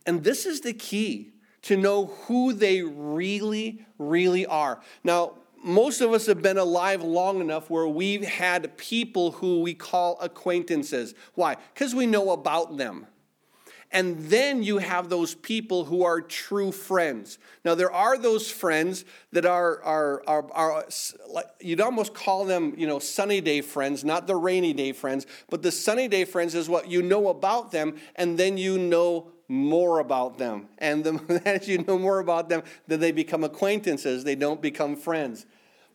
[0.05, 1.31] And this is the key
[1.63, 4.81] to know who they really, really are.
[5.03, 5.33] Now,
[5.65, 10.19] most of us have been alive long enough where we've had people who we call
[10.21, 11.15] acquaintances.
[11.33, 11.57] Why?
[11.73, 13.07] Because we know about them.
[13.91, 17.39] And then you have those people who are true friends.
[17.63, 20.85] Now, there are those friends that are, are, are, are
[21.59, 25.63] you'd almost call them, you know, sunny day friends, not the rainy day friends, but
[25.63, 29.99] the sunny day friends is what you know about them, and then you know more
[29.99, 30.67] about them.
[30.77, 34.95] And the, as you know more about them, then they become acquaintances, they don't become
[34.95, 35.45] friends.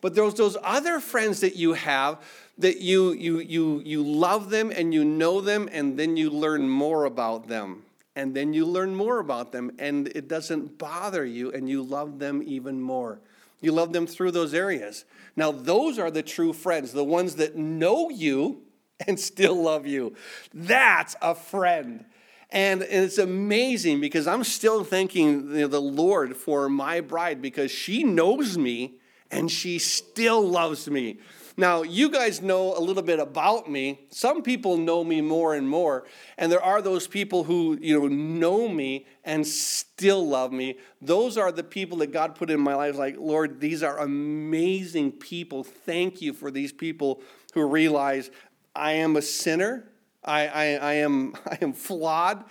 [0.00, 2.18] But there's those other friends that you have
[2.58, 6.68] that you, you, you, you love them and you know them, and then you learn
[6.68, 7.84] more about them.
[8.16, 12.18] And then you learn more about them, and it doesn't bother you, and you love
[12.18, 13.20] them even more.
[13.60, 15.04] You love them through those areas.
[15.36, 18.62] Now, those are the true friends, the ones that know you
[19.06, 20.14] and still love you.
[20.52, 22.04] That's a friend.
[22.50, 28.58] And it's amazing because I'm still thanking the Lord for my bride because she knows
[28.58, 28.94] me
[29.30, 31.18] and she still loves me.
[31.56, 34.06] Now, you guys know a little bit about me.
[34.08, 36.06] Some people know me more and more,
[36.38, 40.78] and there are those people who, you know, know me and still love me.
[41.02, 45.12] Those are the people that God put in my life like, Lord, these are amazing
[45.12, 45.62] people.
[45.62, 47.20] Thank you for these people
[47.52, 48.30] who realize
[48.74, 49.90] I am a sinner.
[50.24, 52.44] I, I, I am, I am flawed,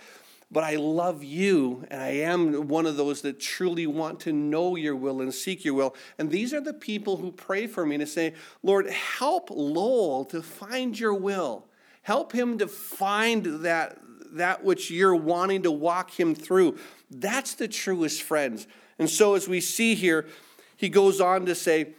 [0.52, 4.74] but I love you, and I am one of those that truly want to know
[4.74, 5.94] your will and seek your will.
[6.18, 10.42] And these are the people who pray for me to say, Lord, help Lowell to
[10.42, 11.66] find your will.
[12.02, 13.98] Help him to find that,
[14.32, 16.78] that which you're wanting to walk him through.
[17.10, 18.66] That's the truest friends.
[18.98, 20.26] And so, as we see here,
[20.76, 21.94] he goes on to say,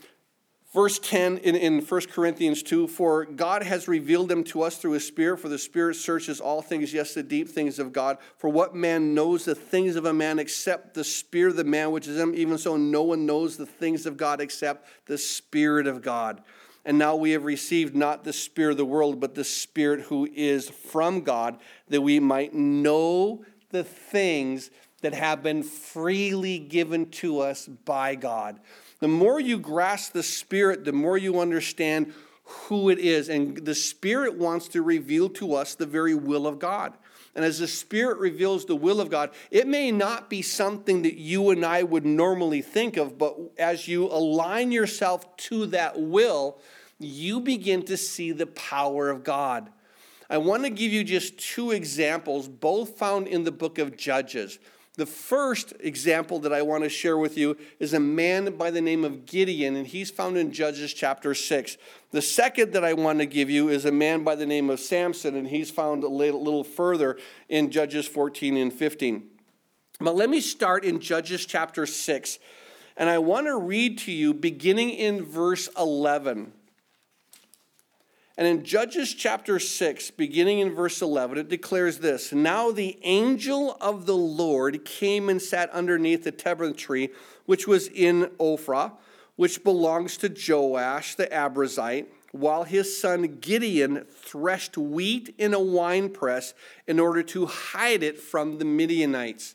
[0.73, 4.91] Verse 10 in, in 1 Corinthians 2 For God has revealed them to us through
[4.91, 8.17] his Spirit, for the Spirit searches all things, yes, the deep things of God.
[8.37, 11.91] For what man knows the things of a man except the Spirit of the man
[11.91, 12.33] which is him?
[12.35, 16.41] Even so, no one knows the things of God except the Spirit of God.
[16.85, 20.27] And now we have received not the Spirit of the world, but the Spirit who
[20.33, 21.59] is from God,
[21.89, 28.59] that we might know the things that have been freely given to us by God.
[29.01, 33.29] The more you grasp the Spirit, the more you understand who it is.
[33.29, 36.93] And the Spirit wants to reveal to us the very will of God.
[37.35, 41.15] And as the Spirit reveals the will of God, it may not be something that
[41.15, 46.59] you and I would normally think of, but as you align yourself to that will,
[46.99, 49.69] you begin to see the power of God.
[50.29, 54.59] I want to give you just two examples, both found in the book of Judges.
[54.95, 58.81] The first example that I want to share with you is a man by the
[58.81, 61.77] name of Gideon, and he's found in Judges chapter 6.
[62.11, 64.81] The second that I want to give you is a man by the name of
[64.81, 67.17] Samson, and he's found a little further
[67.47, 69.23] in Judges 14 and 15.
[70.01, 72.39] But let me start in Judges chapter 6,
[72.97, 76.51] and I want to read to you beginning in verse 11.
[78.41, 83.77] And in Judges chapter 6, beginning in verse 11, it declares this Now the angel
[83.79, 87.09] of the Lord came and sat underneath the terebinth tree,
[87.45, 88.93] which was in Ophrah,
[89.35, 96.55] which belongs to Joash the Abiezrite, while his son Gideon threshed wheat in a winepress
[96.87, 99.53] in order to hide it from the Midianites.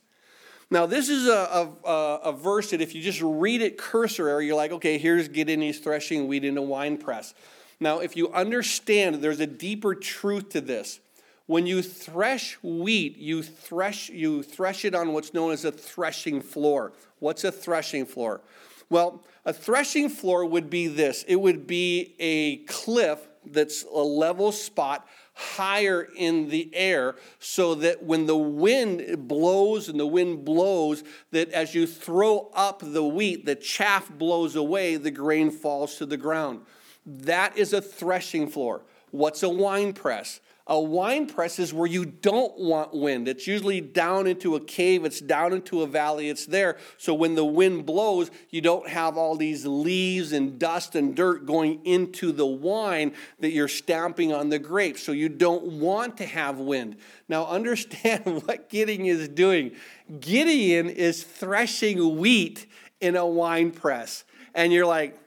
[0.71, 1.91] Now, this is a, a,
[2.23, 5.81] a verse that if you just read it cursory, you're like, okay, here's Gideon, he's
[5.81, 7.35] threshing wheat in a winepress.
[7.79, 11.01] Now, if you understand, there's a deeper truth to this.
[11.47, 16.41] When you thresh wheat, you thresh, you thresh it on what's known as a threshing
[16.41, 16.93] floor.
[17.21, 18.41] What's a threshing floor?
[18.89, 24.51] Well, a threshing floor would be this it would be a cliff that's a level
[24.51, 31.05] spot higher in the air so that when the wind blows and the wind blows
[31.31, 36.07] that as you throw up the wheat the chaff blows away the grain falls to
[36.07, 36.61] the ground
[37.07, 38.83] that is a threshing floor.
[39.13, 40.41] What's a wine press?
[40.69, 43.29] A wine press is where you don't want wind.
[43.29, 46.77] It's usually down into a cave, it's down into a valley, it's there.
[46.99, 51.47] So when the wind blows, you don't have all these leaves and dust and dirt
[51.47, 55.05] going into the wine that you're stamping on the grapes.
[55.05, 56.97] So you don't want to have wind.
[57.29, 59.71] Now understand what Gideon is doing.
[60.19, 62.67] Gideon is threshing wheat
[63.01, 64.25] in a wine press.
[64.53, 65.26] And you're like,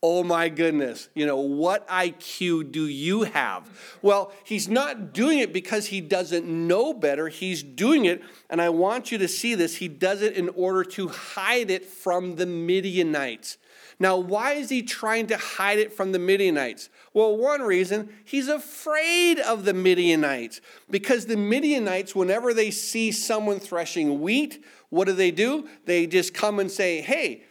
[0.00, 3.68] Oh my goodness, you know, what IQ do you have?
[4.00, 7.26] Well, he's not doing it because he doesn't know better.
[7.26, 9.74] He's doing it, and I want you to see this.
[9.74, 13.58] He does it in order to hide it from the Midianites.
[13.98, 16.90] Now, why is he trying to hide it from the Midianites?
[17.12, 20.60] Well, one reason, he's afraid of the Midianites.
[20.88, 25.68] Because the Midianites, whenever they see someone threshing wheat, what do they do?
[25.86, 27.42] They just come and say, Hey,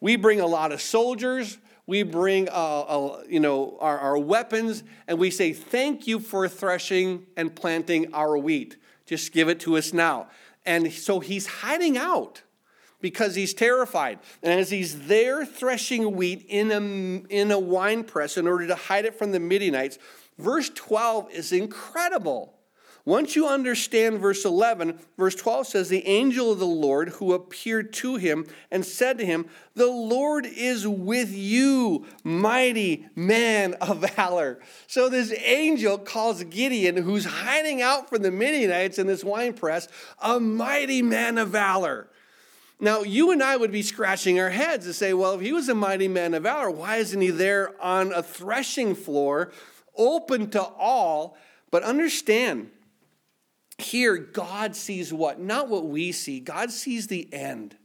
[0.00, 5.18] we bring a lot of soldiers we bring uh, you know, our, our weapons and
[5.18, 8.76] we say, Thank you for threshing and planting our wheat.
[9.06, 10.28] Just give it to us now.
[10.64, 12.42] And so he's hiding out
[13.00, 14.20] because he's terrified.
[14.42, 18.76] And as he's there threshing wheat in a, in a wine press in order to
[18.76, 19.98] hide it from the Midianites,
[20.38, 22.54] verse 12 is incredible.
[23.04, 27.92] Once you understand verse 11, verse 12 says, The angel of the Lord who appeared
[27.94, 34.60] to him and said to him, The Lord is with you, mighty man of valor.
[34.86, 39.88] So this angel calls Gideon, who's hiding out from the Midianites in this wine press,
[40.20, 42.08] a mighty man of valor.
[42.78, 45.68] Now, you and I would be scratching our heads to say, well, if he was
[45.68, 49.50] a mighty man of valor, why isn't he there on a threshing floor,
[49.96, 51.36] open to all?
[51.70, 52.70] But understand,
[53.78, 55.40] here, God sees what?
[55.40, 56.40] Not what we see.
[56.40, 57.76] God sees the end.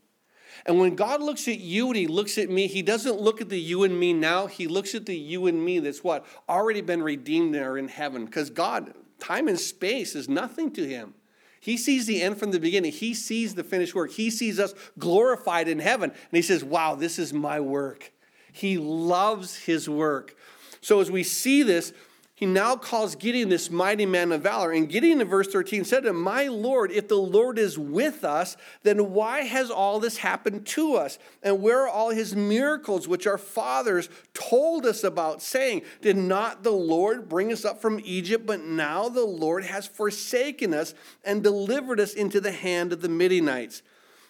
[0.65, 3.49] And when God looks at you and He looks at me, He doesn't look at
[3.49, 4.47] the you and me now.
[4.47, 6.25] He looks at the you and me that's what?
[6.49, 8.25] Already been redeemed there in heaven.
[8.25, 11.13] Because God, time and space is nothing to Him.
[11.59, 12.91] He sees the end from the beginning.
[12.91, 14.11] He sees the finished work.
[14.11, 16.11] He sees us glorified in heaven.
[16.11, 18.11] And He says, Wow, this is my work.
[18.51, 20.35] He loves His work.
[20.81, 21.93] So as we see this,
[22.37, 24.71] he now calls Gideon this mighty man of valor.
[24.71, 28.23] And Gideon in verse 13 said to him, My Lord, if the Lord is with
[28.23, 31.17] us, then why has all this happened to us?
[31.41, 36.61] And where are all his miracles which our fathers told us about, saying, Did not
[36.61, 38.45] the Lord bring us up from Egypt?
[38.45, 43.09] But now the Lord has forsaken us and delivered us into the hand of the
[43.09, 43.81] Midianites.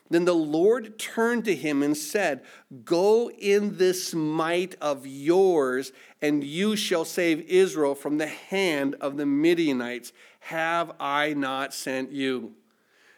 [0.09, 2.41] Then the Lord turned to him and said,
[2.85, 5.91] Go in this might of yours,
[6.21, 10.13] and you shall save Israel from the hand of the Midianites.
[10.39, 12.53] Have I not sent you?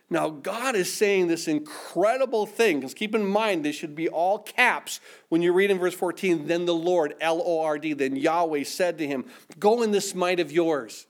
[0.10, 4.40] Now, God is saying this incredible thing, because keep in mind, this should be all
[4.40, 6.48] caps when you read in verse 14.
[6.48, 9.26] Then the Lord, L O R D, then Yahweh said to him,
[9.60, 11.06] Go in this might of yours.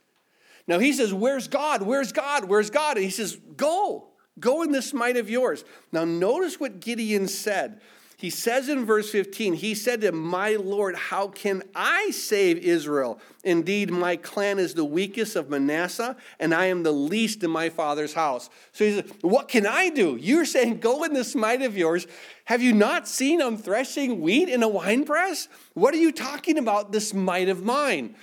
[0.68, 1.84] Now, he says, Where's God?
[1.84, 2.46] Where's God?
[2.46, 2.98] Where's God?
[2.98, 4.09] And he says, Go.
[4.40, 5.64] Go in this might of yours.
[5.92, 7.82] Now, notice what Gideon said.
[8.20, 13.18] He says in verse 15, he said to My Lord, how can I save Israel?
[13.46, 17.70] Indeed, my clan is the weakest of Manasseh, and I am the least in my
[17.70, 18.50] father's house.
[18.74, 20.18] So he said, What can I do?
[20.18, 22.08] You're saying, Go in this might of yours.
[22.44, 25.48] Have you not seen I'm threshing wheat in a winepress?
[25.74, 28.16] What are you talking about, this might of mine?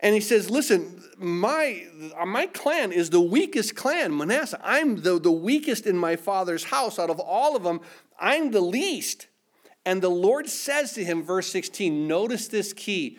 [0.00, 1.84] And he says, Listen, my,
[2.26, 4.60] my clan is the weakest clan, Manasseh.
[4.62, 6.98] I'm the, the weakest in my father's house.
[6.98, 7.80] Out of all of them,
[8.18, 9.26] I'm the least.
[9.84, 13.18] And the Lord says to him, verse 16, notice this key.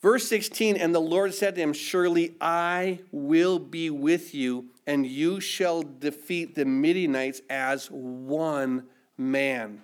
[0.00, 5.04] Verse 16, and the Lord said to him, Surely I will be with you, and
[5.04, 8.86] you shall defeat the Midianites as one
[9.18, 9.82] man.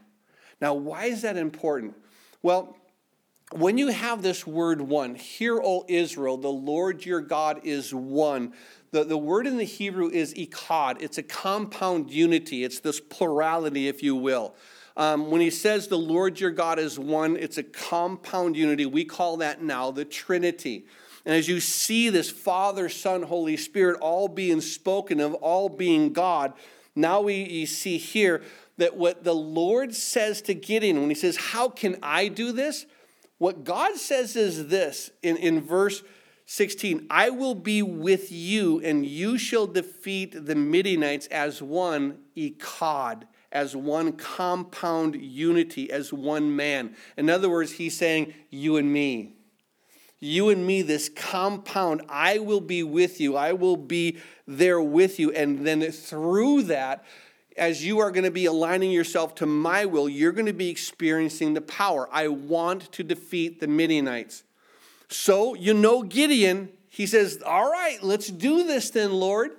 [0.58, 1.94] Now, why is that important?
[2.40, 2.78] Well,
[3.59, 8.52] when you have this word one, hear, O Israel, the Lord your God is one.
[8.90, 13.88] The, the word in the Hebrew is echad, It's a compound unity, it's this plurality,
[13.88, 14.54] if you will.
[14.96, 18.86] Um, when he says the Lord your God is one, it's a compound unity.
[18.86, 20.86] We call that now the Trinity.
[21.26, 26.12] And as you see this Father, Son, Holy Spirit all being spoken of, all being
[26.12, 26.54] God,
[26.94, 28.42] now we see here
[28.78, 32.86] that what the Lord says to Gideon when he says, How can I do this?
[33.39, 36.03] What God says is this in, in verse
[36.47, 43.24] 16 I will be with you, and you shall defeat the Midianites as one echad,
[43.53, 46.97] as one compound unity, as one man.
[47.16, 49.32] In other words, he's saying, You and me.
[50.18, 53.37] You and me, this compound, I will be with you.
[53.37, 55.30] I will be there with you.
[55.32, 57.05] And then through that,
[57.57, 60.68] as you are going to be aligning yourself to my will, you're going to be
[60.68, 62.09] experiencing the power.
[62.12, 64.44] I want to defeat the Midianites.
[65.09, 69.52] So, you know, Gideon, he says, All right, let's do this then, Lord.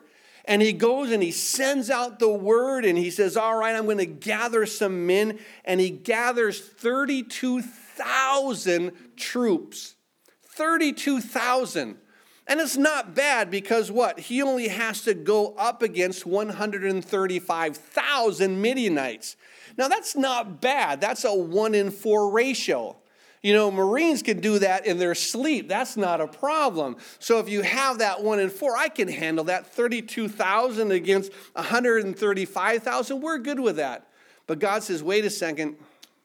[0.46, 3.84] And he goes and he sends out the word and he says, All right, I'm
[3.86, 5.40] going to gather some men.
[5.66, 9.96] And he gathers 32,000 troops.
[10.44, 11.98] 32,000.
[12.48, 14.20] And it's not bad because what?
[14.20, 19.36] He only has to go up against 135,000 Midianites.
[19.78, 21.02] Now, that's not bad.
[21.02, 22.96] That's a one in four ratio.
[23.44, 25.68] You know, Marines can do that in their sleep.
[25.70, 26.96] That's not a problem.
[27.20, 33.22] So if you have that one in four, I can handle that 32,000 against 135,000.
[33.22, 34.08] We're good with that.
[34.48, 35.76] But God says, wait a second.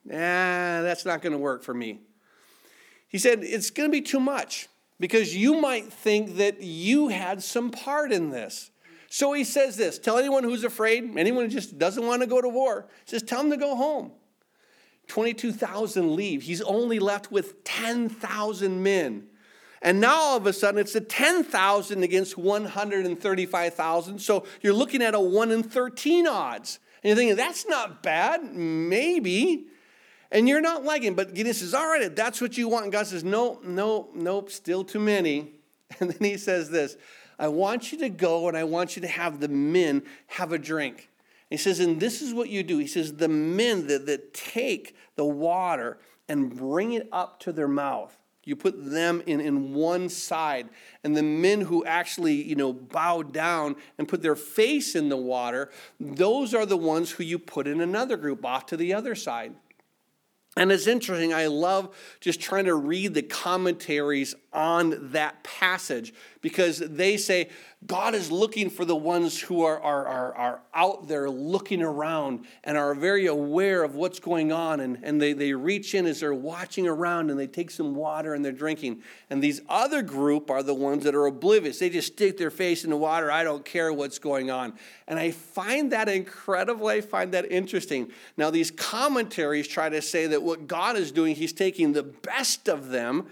[0.05, 2.01] Nah, that's not going to work for me.
[3.09, 4.69] He said, it's going to be too much
[4.99, 8.71] because you might think that you had some part in this.
[9.09, 12.41] So he says this tell anyone who's afraid, anyone who just doesn't want to go
[12.41, 14.13] to war, says, tell them to go home.
[15.09, 16.43] 22,000 leave.
[16.43, 19.25] He's only left with 10,000 men.
[19.83, 24.19] And now all of a sudden it's a 10,000 against 135,000.
[24.21, 26.79] So you're looking at a 1 in 13 odds.
[27.03, 28.45] And you're thinking, that's not bad.
[28.55, 29.67] Maybe
[30.33, 32.85] and you're not liking, but Gideon says, All right, if that's what you want.
[32.85, 35.53] And God says, No, no, nope, still too many.
[36.01, 36.97] And then he says this
[37.39, 40.59] I want you to go and I want you to have the men have a
[40.59, 41.11] drink.
[41.51, 42.79] He says, and this is what you do.
[42.79, 47.69] He says, the men that, that take the water and bring it up to their
[47.69, 48.17] mouth.
[48.45, 50.71] You put them in, in one side.
[51.05, 55.17] And the men who actually, you know, bow down and put their face in the
[55.17, 55.71] water,
[56.01, 59.53] those are the ones who you put in another group off to the other side.
[60.57, 66.79] And it's interesting, I love just trying to read the commentaries on that passage because
[66.79, 67.49] they say
[67.87, 72.45] God is looking for the ones who are, are, are, are out there looking around
[72.63, 74.79] and are very aware of what's going on.
[74.81, 78.35] And, and they, they reach in as they're watching around and they take some water
[78.35, 79.03] and they're drinking.
[79.31, 81.81] And these other group are the ones that are oblivious.
[81.81, 83.33] They just stick their face in the water.
[83.33, 84.75] I don't care what's going on.
[85.09, 86.87] And I find that incredible.
[86.87, 88.13] I find that interesting.
[88.37, 92.69] Now, these commentaries try to say that what God is doing, He's taking the best
[92.69, 93.27] of them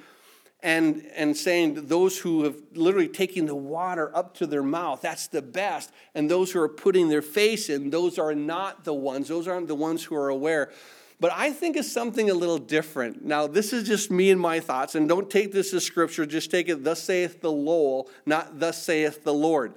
[0.62, 5.28] and, and saying those who have literally taken the water up to their mouth, that's
[5.28, 5.90] the best.
[6.14, 9.28] And those who are putting their face in, those are not the ones.
[9.28, 10.70] Those aren't the ones who are aware.
[11.18, 13.24] But I think it's something a little different.
[13.24, 16.50] Now, this is just me and my thoughts, and don't take this as scripture, just
[16.50, 19.74] take it, thus saith the Lowell, not thus saith the Lord.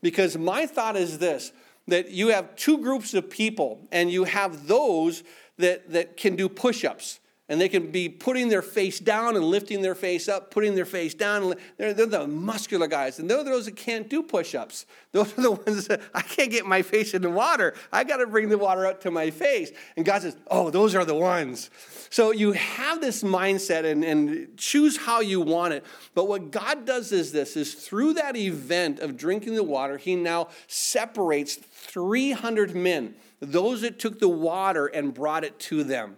[0.00, 1.52] Because my thought is this
[1.88, 5.22] that you have two groups of people, and you have those
[5.58, 9.44] that, that can do push ups and they can be putting their face down and
[9.44, 11.54] lifting their face up, putting their face down.
[11.76, 13.20] They're, they're the muscular guys.
[13.20, 14.84] And they're those that can't do push ups.
[15.12, 17.74] Those are the ones that I can't get my face in the water.
[17.92, 19.70] I got to bring the water up to my face.
[19.96, 21.70] And God says, Oh, those are the ones.
[22.10, 25.84] So you have this mindset and, and choose how you want it.
[26.14, 30.16] But what God does is this is through that event of drinking the water, He
[30.16, 36.16] now separates 300 men, those that took the water and brought it to them.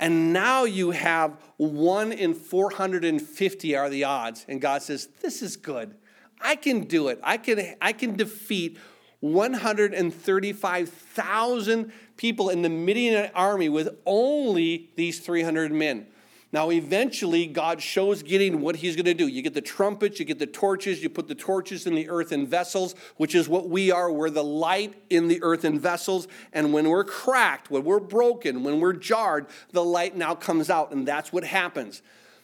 [0.00, 4.46] And now you have one in 450 are the odds.
[4.48, 5.94] And God says, This is good.
[6.40, 7.20] I can do it.
[7.22, 8.78] I can, I can defeat
[9.20, 16.06] 135,000 people in the Midian army with only these 300 men.
[16.52, 19.28] Now, eventually, God shows Gideon what he's going to do.
[19.28, 22.44] You get the trumpets, you get the torches, you put the torches in the earthen
[22.44, 24.10] vessels, which is what we are.
[24.10, 26.26] We're the light in the earthen vessels.
[26.52, 30.90] And when we're cracked, when we're broken, when we're jarred, the light now comes out,
[30.90, 32.02] and that's what happens.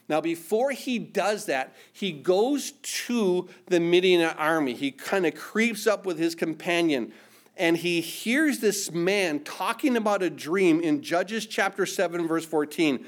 [0.08, 4.74] Now, before he does that, he goes to the Midian army.
[4.74, 7.12] He kind of creeps up with his companion
[7.58, 13.06] and he hears this man talking about a dream in Judges chapter 7, verse 14.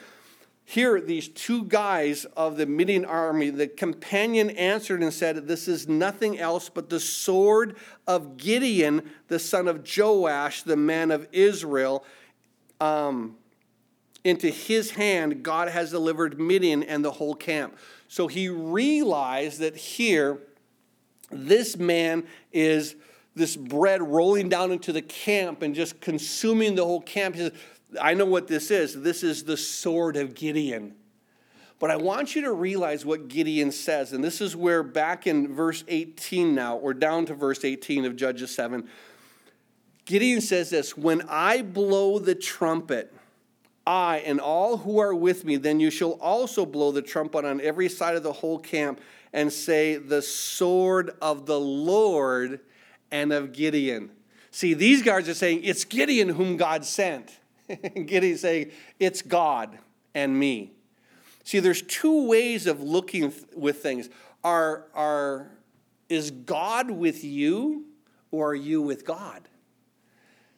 [0.71, 5.89] Here, these two guys of the Midian army, the companion answered and said, This is
[5.89, 7.75] nothing else but the sword
[8.07, 12.05] of Gideon, the son of Joash, the man of Israel.
[12.83, 13.37] Um,
[14.25, 17.75] into his hand, God has delivered Midian and the whole camp.
[18.07, 20.39] So he realized that here,
[21.31, 22.95] this man is
[23.35, 27.37] this bread rolling down into the camp and just consuming the whole camp.
[27.37, 27.53] He says,
[28.01, 29.01] I know what this is.
[29.01, 30.95] This is the sword of Gideon.
[31.79, 34.13] But I want you to realize what Gideon says.
[34.13, 38.17] And this is where, back in verse 18 now, or down to verse 18 of
[38.17, 38.89] Judges 7,
[40.05, 43.15] Gideon says this When I blow the trumpet,
[43.87, 47.61] I and all who are with me, then you shall also blow the trumpet on
[47.61, 49.01] every side of the whole camp
[49.33, 52.61] and say, The sword of the Lord
[53.11, 54.11] and of Gideon.
[54.51, 57.39] See, these guys are saying, It's Gideon whom God sent.
[58.07, 59.79] Gideon saying, It's God
[60.15, 60.73] and me.
[61.45, 64.11] See, there's two ways of looking with things.
[64.45, 65.51] Are, are,
[66.09, 67.87] is God with you
[68.31, 69.49] or are you with God?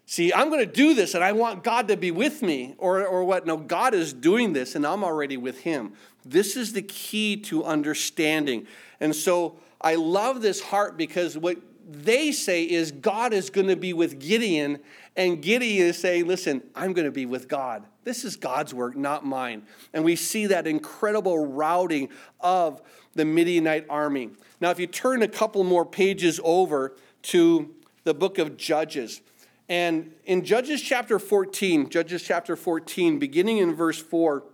[0.07, 2.75] See, I'm going to do this and I want God to be with me.
[2.79, 3.47] Or, or what?
[3.47, 5.93] No, God is doing this and I'm already with Him.
[6.25, 8.67] This is the key to understanding.
[8.99, 11.59] And so I love this heart because what
[11.93, 14.79] they say is God is going to be with Gideon,
[15.17, 17.85] and Gideon is saying, Listen, I'm going to be with God.
[18.05, 19.63] This is God's work, not mine.
[19.93, 22.09] And we see that incredible routing
[22.41, 22.81] of
[23.15, 24.31] the Midianite army.
[24.61, 27.75] Now, if you turn a couple more pages over to
[28.05, 29.21] the book of Judges,
[29.69, 34.45] and in Judges chapter 14, Judges chapter 14, beginning in verse 4,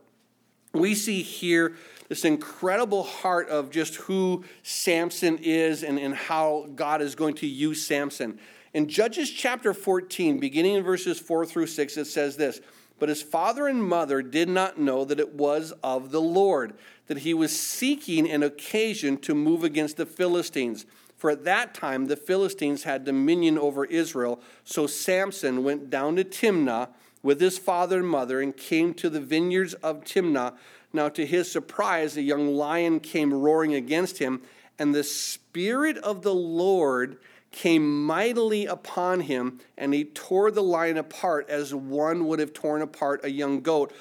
[0.72, 1.74] we see here
[2.08, 7.46] this incredible heart of just who Samson is and, and how God is going to
[7.46, 8.38] use Samson.
[8.74, 12.60] In Judges chapter 14, beginning in verses 4 through 6, it says this
[12.98, 16.74] But his father and mother did not know that it was of the Lord,
[17.06, 20.86] that he was seeking an occasion to move against the Philistines.
[21.16, 24.40] For at that time the Philistines had dominion over Israel.
[24.64, 26.88] So Samson went down to Timnah
[27.22, 30.54] with his father and mother and came to the vineyards of Timnah.
[30.96, 34.40] Now, to his surprise, a young lion came roaring against him,
[34.78, 37.18] and the Spirit of the Lord
[37.52, 42.80] came mightily upon him, and he tore the lion apart as one would have torn
[42.80, 43.92] apart a young goat,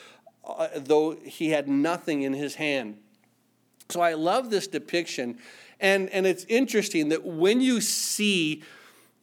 [0.46, 2.98] uh, though he had nothing in his hand.
[3.90, 5.38] So I love this depiction.
[5.82, 8.64] And, and it's interesting that when you see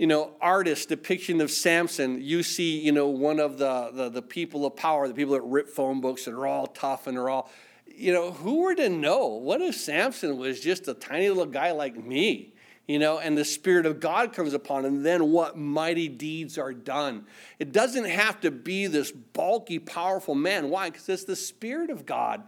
[0.03, 4.21] you know, artist depiction of Samson, you see, you know, one of the, the, the
[4.21, 7.31] people of power, the people that rip phone books and are all tough and are
[7.31, 7.49] all,
[7.87, 9.29] you know, who were to know?
[9.29, 12.53] What if Samson was just a tiny little guy like me?
[12.89, 16.73] You know, and the Spirit of God comes upon him, then what mighty deeds are
[16.73, 17.25] done.
[17.61, 20.69] It doesn't have to be this bulky, powerful man.
[20.69, 20.91] Why?
[20.91, 22.43] Because it's the Spirit of God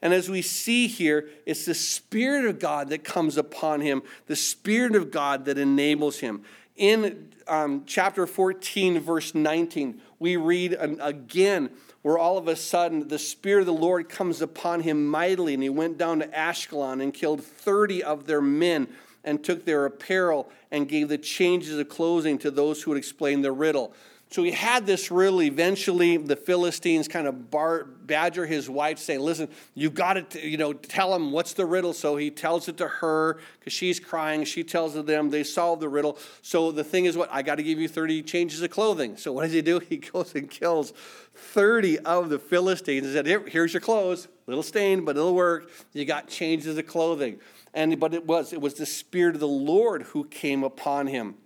[0.00, 4.36] and as we see here, it's the Spirit of God that comes upon him, the
[4.36, 6.42] Spirit of God that enables him.
[6.78, 11.70] In um, chapter 14, verse 19, we read again
[12.02, 15.62] where all of a sudden the Spirit of the Lord comes upon him mightily, and
[15.62, 18.86] he went down to Ashkelon and killed 30 of their men
[19.24, 23.42] and took their apparel and gave the changes of clothing to those who would explain
[23.42, 23.92] the riddle.
[24.30, 25.40] So he had this riddle.
[25.40, 30.58] Eventually, the Philistines kind of bar, badger his wife, saying, "Listen, you've got to, you
[30.58, 34.44] know, tell him what's the riddle." So he tells it to her because she's crying.
[34.44, 35.30] She tells them.
[35.30, 36.18] They solve the riddle.
[36.42, 39.16] So the thing is, what I got to give you thirty changes of clothing.
[39.16, 39.80] So what does he do?
[39.88, 40.92] He goes and kills
[41.34, 43.06] thirty of the Philistines.
[43.06, 44.28] He said, Here, "Here's your clothes.
[44.46, 45.70] Little stain, but it'll work.
[45.94, 47.40] You got changes of clothing."
[47.72, 51.36] And but it was it was the spirit of the Lord who came upon him.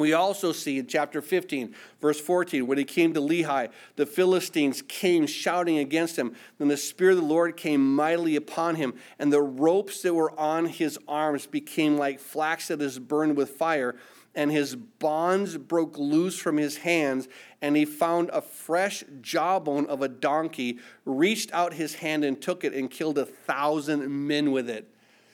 [0.00, 4.82] We also see in chapter 15, verse 14, when he came to Lehi, the Philistines
[4.82, 6.34] came shouting against him.
[6.58, 10.38] Then the Spirit of the Lord came mightily upon him, and the ropes that were
[10.40, 13.94] on his arms became like flax that is burned with fire,
[14.34, 17.28] and his bonds broke loose from his hands,
[17.60, 22.64] and he found a fresh jawbone of a donkey, reached out his hand and took
[22.64, 24.88] it, and killed a thousand men with it.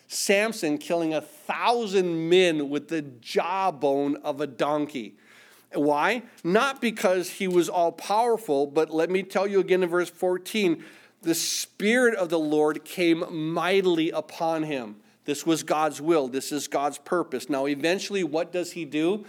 [0.08, 5.16] Samson killing a thousand men with the jawbone of a donkey.
[5.72, 6.22] Why?
[6.44, 10.84] Not because he was all powerful, but let me tell you again in verse 14
[11.22, 14.96] the Spirit of the Lord came mightily upon him.
[15.24, 17.50] This was God's will, this is God's purpose.
[17.50, 19.24] Now, eventually, what does he do?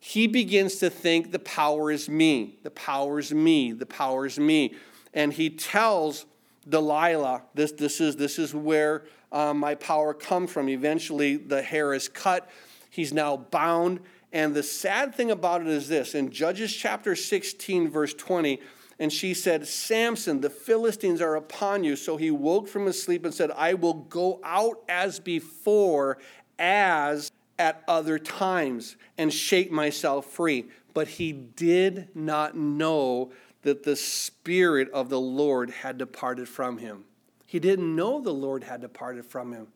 [0.00, 4.38] He begins to think the power is me, the power is me, the power is
[4.38, 4.74] me.
[5.12, 6.24] And he tells
[6.66, 10.68] Delilah, this, this, is, this is where um, my power come from.
[10.68, 12.48] Eventually, the hair is cut.
[12.90, 14.00] He's now bound.
[14.32, 18.60] And the sad thing about it is this in Judges chapter 16, verse 20,
[18.98, 21.96] and she said, Samson, the Philistines are upon you.
[21.96, 26.18] So he woke from his sleep and said, I will go out as before,
[26.58, 30.66] as at other times, and shake myself free.
[30.94, 37.04] But he did not know that the Spirit of the Lord had departed from him.
[37.52, 39.66] He didn't know the Lord had departed from him.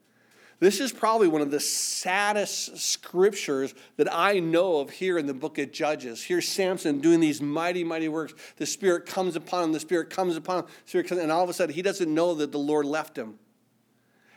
[0.60, 5.34] This is probably one of the saddest scriptures that I know of here in the
[5.34, 6.24] book of Judges.
[6.24, 8.32] Here's Samson doing these mighty, mighty works.
[8.56, 11.50] The Spirit comes upon him, the Spirit comes upon him, Spirit comes, and all of
[11.50, 13.38] a sudden he doesn't know that the Lord left him.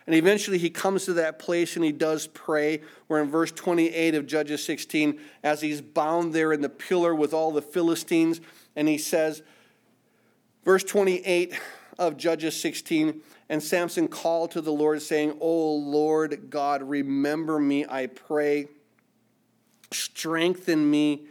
[0.06, 2.82] And eventually he comes to that place and he does pray.
[3.08, 7.34] Where in verse 28 of Judges 16, as he's bound there in the pillar with
[7.34, 8.42] all the Philistines,
[8.76, 9.44] and he says,
[10.66, 11.58] verse 28,
[12.00, 13.22] of Judges 16.
[13.50, 18.68] And Samson called to the Lord, saying, O Lord God, remember me, I pray.
[19.92, 21.28] Strengthen me.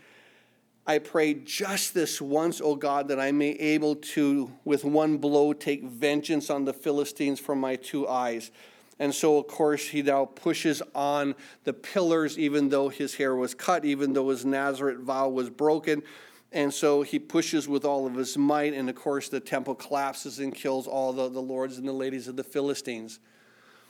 [0.86, 5.52] I pray just this once, O God, that I may able to, with one blow,
[5.52, 8.50] take vengeance on the Philistines from my two eyes.
[8.98, 13.54] And so, of course, he now pushes on the pillars, even though his hair was
[13.54, 16.02] cut, even though his Nazirite vow was broken.
[16.50, 20.38] And so he pushes with all of his might, and of course, the temple collapses
[20.38, 23.18] and kills all the, the lords and the ladies of the Philistines.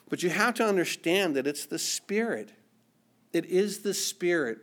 [0.09, 2.52] But you have to understand that it's the Spirit.
[3.32, 4.59] It is the Spirit.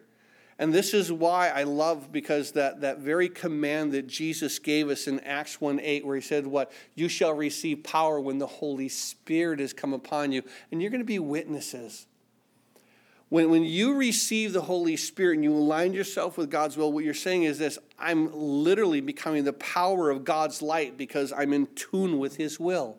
[0.58, 5.08] And this is why I love because that, that very command that Jesus gave us
[5.08, 6.72] in Acts 1 8, where he said, What?
[6.96, 11.02] You shall receive power when the Holy Spirit has come upon you, and you're going
[11.02, 12.08] to be witnesses.
[13.36, 17.04] When, when you receive the Holy Spirit and you align yourself with God's will, what
[17.04, 21.68] you're saying is this I'm literally becoming the power of God's light because I'm in
[21.76, 22.96] tune with His will.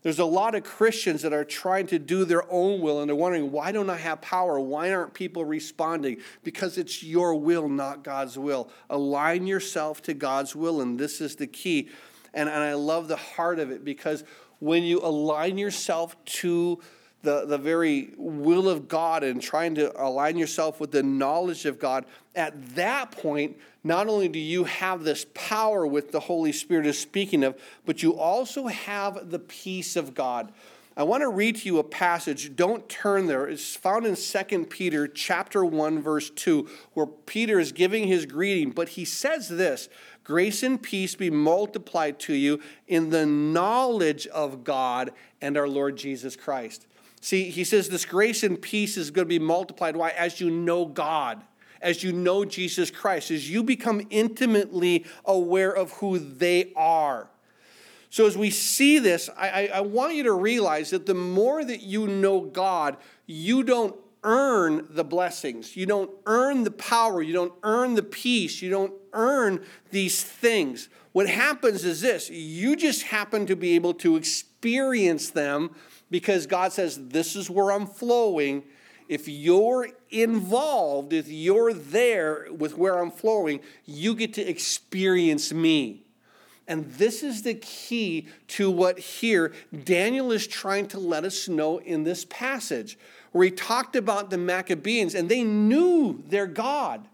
[0.00, 3.14] There's a lot of Christians that are trying to do their own will and they're
[3.14, 4.58] wondering, why don't I have power?
[4.58, 6.22] Why aren't people responding?
[6.42, 8.70] Because it's your will, not God's will.
[8.88, 11.90] Align yourself to God's will, and this is the key.
[12.32, 14.24] And, and I love the heart of it because
[14.60, 16.80] when you align yourself to
[17.22, 21.78] the, the very will of God and trying to align yourself with the knowledge of
[21.78, 22.04] God,
[22.34, 26.98] at that point, not only do you have this power with the Holy Spirit is
[26.98, 30.52] speaking of, but you also have the peace of God.
[30.96, 32.56] I want to read to you a passage.
[32.56, 33.46] Don't turn there.
[33.46, 38.70] It's found in 2 Peter chapter 1 verse 2 where Peter is giving his greeting,
[38.70, 39.88] but he says this,
[40.24, 45.96] grace and peace be multiplied to you in the knowledge of God and our Lord
[45.96, 46.86] Jesus Christ.
[47.20, 50.50] See, he says this grace and peace is going to be multiplied why as you
[50.50, 51.42] know God
[51.80, 57.28] as you know Jesus Christ, as you become intimately aware of who they are.
[58.10, 61.82] So, as we see this, I, I, want you to realize that the more that
[61.82, 62.96] you know God,
[63.26, 63.94] you don't
[64.24, 65.76] earn the blessings.
[65.76, 67.20] You don't earn the power.
[67.22, 68.62] You don't earn the peace.
[68.62, 70.88] You don't earn these things.
[71.12, 75.74] What happens is this you just happen to be able to experience them
[76.10, 78.64] because God says, This is where I'm flowing.
[79.08, 86.02] If you're involved, if you're there with where I'm flowing, you get to experience me.
[86.66, 89.54] And this is the key to what here
[89.84, 92.98] Daniel is trying to let us know in this passage,
[93.32, 97.08] where he talked about the Maccabees and they knew their God.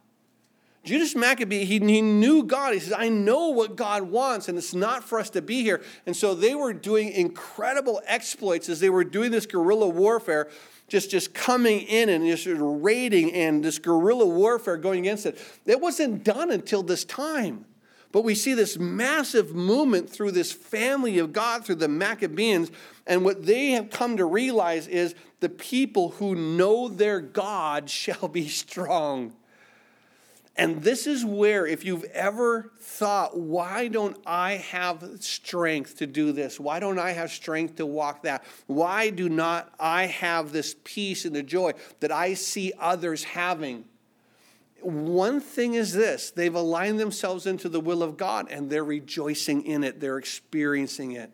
[0.85, 2.75] Judas Maccabee, he, he knew God.
[2.75, 5.83] He says, I know what God wants, and it's not for us to be here.
[6.05, 10.51] And so they were doing incredible exploits as they were doing this guerrilla warfare,
[10.87, 15.39] just, just coming in and just raiding and this guerrilla warfare going against it.
[15.65, 17.65] It wasn't done until this time.
[18.13, 22.71] But we see this massive movement through this family of God, through the Maccabees.
[23.09, 28.29] And what they have come to realize is the people who know their God shall
[28.29, 29.33] be strong.
[30.57, 36.31] And this is where, if you've ever thought, why don't I have strength to do
[36.31, 36.61] this?
[36.61, 38.45] Why don't I have strength to walk that?
[38.67, 43.85] Why do not I have this peace and the joy that I see others having?
[44.85, 49.65] one thing is this they've aligned themselves into the will of God and they're rejoicing
[49.65, 51.31] in it, they're experiencing it.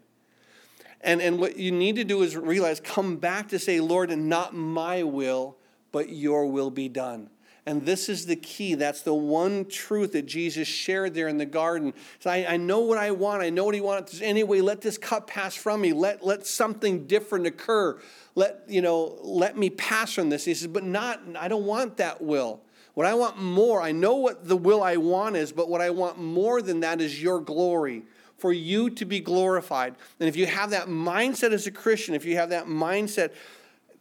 [1.03, 4.29] And, and what you need to do is realize, come back to say, Lord, and
[4.29, 5.57] not my will,
[5.93, 7.31] but your will be done.
[7.67, 8.75] And this is the key.
[8.75, 11.93] That's the one truth that Jesus shared there in the garden.
[12.19, 13.43] So I, I know what I want.
[13.43, 14.23] I know what he wants.
[14.23, 15.93] Anyway, let this cup pass from me.
[15.93, 18.01] Let, let something different occur.
[18.35, 20.47] Let, you know, let me pass from this.
[20.47, 22.63] He says, but not, I don't want that will.
[22.95, 25.91] What I want more, I know what the will I want is, but what I
[25.91, 28.03] want more than that is your glory,
[28.37, 29.95] for you to be glorified.
[30.19, 33.33] And if you have that mindset as a Christian, if you have that mindset,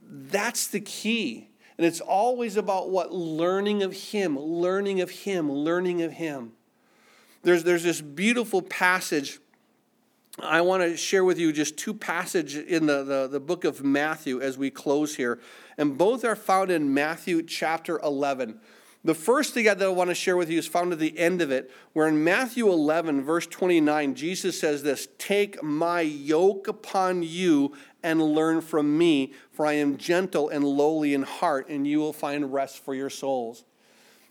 [0.01, 1.48] that's the key.
[1.79, 3.13] And it's always about what?
[3.13, 6.51] Learning of Him, learning of Him, learning of Him.
[7.43, 9.39] There's, there's this beautiful passage.
[10.43, 13.81] I want to share with you just two passages in the, the, the book of
[13.81, 15.39] Matthew as we close here.
[15.77, 18.59] And both are found in Matthew chapter 11.
[19.03, 21.41] The first thing that I want to share with you is found at the end
[21.41, 27.23] of it, where in Matthew 11, verse 29, Jesus says this Take my yoke upon
[27.23, 27.73] you
[28.03, 32.11] and learn from me, for I am gentle and lowly in heart, and you will
[32.11, 33.63] find rest for your souls.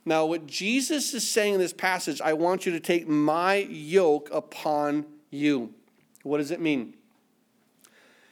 [0.04, 4.28] Now, what Jesus is saying in this passage, I want you to take my yoke
[4.32, 5.72] upon you.
[6.22, 6.94] What does it mean?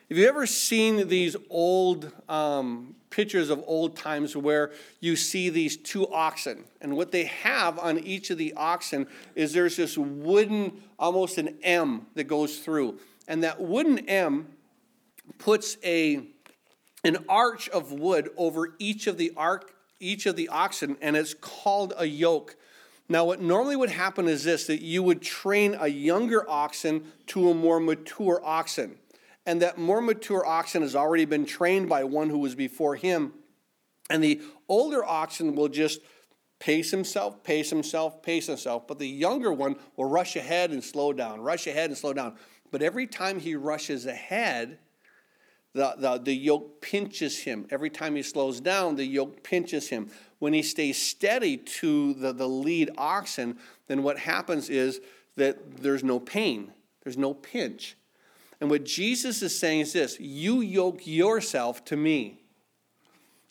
[0.09, 5.76] Have you ever seen these old um, pictures of old times where you see these
[5.76, 6.62] two oxen?
[6.80, 11.59] And what they have on each of the oxen is there's this wooden, almost an
[11.61, 13.00] M that goes through.
[13.26, 14.46] And that wooden M
[15.38, 16.22] puts a,
[17.02, 21.34] an arch of wood over each of the arc, each of the oxen, and it's
[21.34, 22.54] called a yoke.
[23.09, 27.50] Now, what normally would happen is this that you would train a younger oxen to
[27.50, 28.98] a more mature oxen
[29.47, 33.32] and that more mature oxen has already been trained by one who was before him.
[34.11, 36.01] And the older oxen will just
[36.59, 38.86] pace himself, pace himself, pace himself.
[38.88, 42.34] But the younger one will rush ahead and slow down, rush ahead and slow down.
[42.70, 44.78] But every time he rushes ahead,
[45.74, 47.66] the, the, the yoke pinches him.
[47.70, 50.11] Every time he slows down, the yoke pinches him.
[50.38, 55.01] When he stays steady to the, the lead oxen, then what happens is
[55.36, 56.72] that there's no pain,
[57.05, 57.97] there's no pinch.
[58.61, 62.40] And what Jesus is saying is this you yoke yourself to me.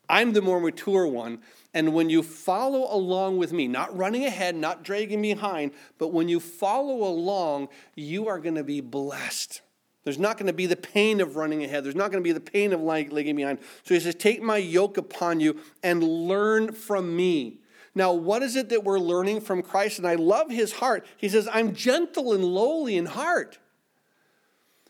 [0.08, 1.39] I'm the more mature one.
[1.74, 6.30] And when you follow along with me, not running ahead, not dragging behind, but when
[6.30, 9.62] you follow along, you are going to be blessed.
[10.06, 11.84] There's not going to be the pain of running ahead.
[11.84, 13.60] There's not going to be the pain of lagging behind.
[13.84, 17.60] So he says, Take my yoke upon you and learn from me.
[17.95, 19.97] Now, what is it that we're learning from Christ?
[19.97, 21.06] And I love his heart.
[21.18, 23.58] He says, I'm gentle and lowly in heart.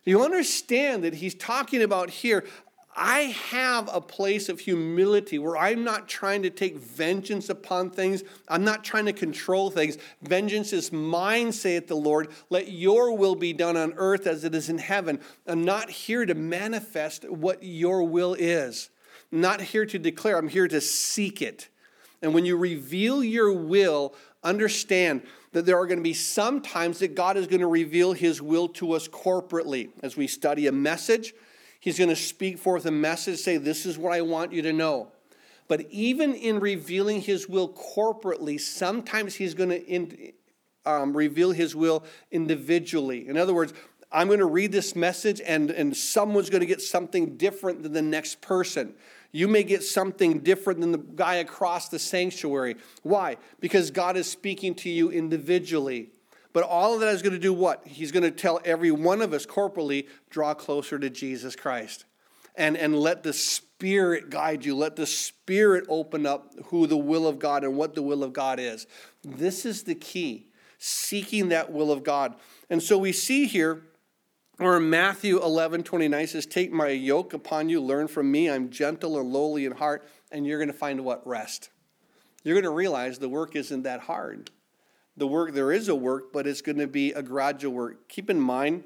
[0.06, 2.45] You understand that he's talking about here,
[2.95, 8.24] I have a place of humility where I'm not trying to take vengeance upon things.
[8.47, 9.97] I'm not trying to control things.
[10.22, 12.30] Vengeance is mine, saith the Lord.
[12.49, 15.20] Let your will be done on earth as it is in heaven.
[15.45, 18.89] I'm not here to manifest what your will is.
[19.34, 21.68] I'm not here to declare, I'm here to seek it.
[22.22, 25.24] And when you reveal your will, understand
[25.56, 28.41] that there are going to be some times that God is going to reveal his
[28.41, 31.34] will to us corporately as we study a message
[31.86, 34.74] He's going to speak forth a message, say, This is what I want you to
[34.74, 35.12] know.
[35.68, 40.34] But even in revealing his will corporately, sometimes he's going to in,
[40.88, 43.28] um, reveal his will individually.
[43.28, 43.72] In other words,
[44.12, 47.93] I'm going to read this message, and, and someone's going to get something different than
[47.93, 48.95] the next person.
[49.36, 52.77] You may get something different than the guy across the sanctuary.
[53.03, 53.36] Why?
[53.59, 56.11] Because God is speaking to you individually.
[56.53, 57.86] But all of that is going to do what?
[57.86, 62.05] He's going to tell every one of us corporally, draw closer to Jesus Christ.
[62.55, 64.73] And, and let the Spirit guide you.
[64.73, 68.31] Let the Spirit open up who the will of God and what the will of
[68.31, 68.88] God is.
[69.21, 72.36] This is the key, seeking that will of God.
[72.69, 73.83] And so we see here,
[74.60, 78.49] or Matthew 11, 29 says, Take my yoke upon you, learn from me.
[78.49, 81.26] I'm gentle and lowly in heart, and you're going to find what?
[81.28, 81.70] Rest.
[82.43, 84.51] You're going to realize the work isn't that hard
[85.18, 88.10] the work, there is a work, but it's going to be a gradual work.
[88.10, 88.84] Keep in mind,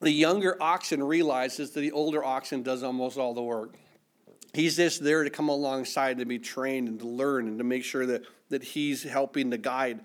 [0.00, 3.76] the younger oxen realizes that the older oxen does almost all the work.
[4.52, 7.84] He's just there to come alongside to be trained and to learn and to make
[7.84, 10.00] sure that, that he's helping to guide.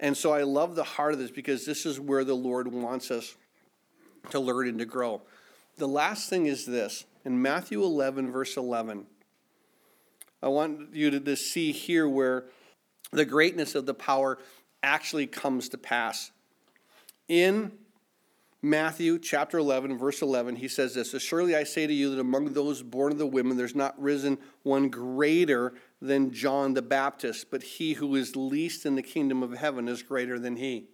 [0.00, 3.10] And so I love the heart of this because this is where the Lord wants
[3.10, 3.34] us
[4.30, 5.22] to learn and to grow.
[5.76, 9.06] The last thing is this in Matthew 11, verse 11.
[10.42, 12.46] I want you to, to see here where
[13.12, 14.38] the greatness of the power
[14.82, 16.32] actually comes to pass.
[17.28, 17.72] In
[18.60, 22.52] Matthew chapter 11, verse 11, he says this Surely I say to you that among
[22.52, 27.62] those born of the women, there's not risen one greater than John the Baptist, but
[27.62, 30.88] he who is least in the kingdom of heaven is greater than he.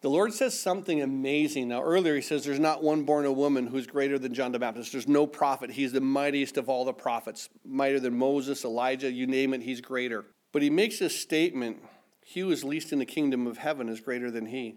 [0.00, 1.68] The Lord says something amazing.
[1.68, 4.60] Now, earlier he says there's not one born a woman who's greater than John the
[4.60, 4.92] Baptist.
[4.92, 5.72] There's no prophet.
[5.72, 9.80] He's the mightiest of all the prophets, mightier than Moses, Elijah, you name it, he's
[9.80, 10.24] greater.
[10.52, 11.78] But he makes this statement
[12.24, 14.76] He who is least in the kingdom of heaven is greater than he.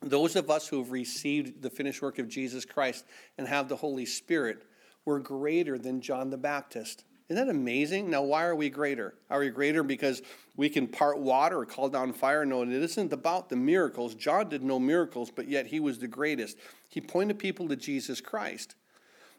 [0.00, 3.04] Those of us who have received the finished work of Jesus Christ
[3.36, 4.62] and have the Holy Spirit,
[5.04, 7.04] we're greater than John the Baptist.
[7.28, 8.08] Isn't that amazing?
[8.08, 9.14] Now, why are we greater?
[9.28, 10.22] Are we greater because
[10.56, 12.46] we can part water or call down fire?
[12.46, 14.14] No, it isn't about the miracles.
[14.14, 16.56] John did no miracles, but yet he was the greatest.
[16.88, 18.76] He pointed people to Jesus Christ.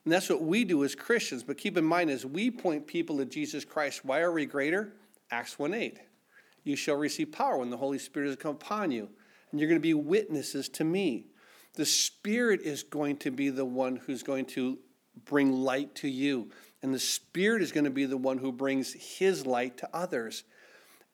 [0.04, 1.44] And that's what we do as Christians.
[1.44, 4.94] But keep in mind, as we point people to Jesus Christ, why are we greater?
[5.32, 6.00] Acts 1 8.
[6.64, 9.10] You shall receive power when the Holy Spirit has come upon you,
[9.52, 11.26] and you're going to be witnesses to me.
[11.74, 14.78] The Spirit is going to be the one who's going to
[15.26, 16.50] bring light to you.
[16.82, 20.43] And the Spirit is going to be the one who brings His light to others.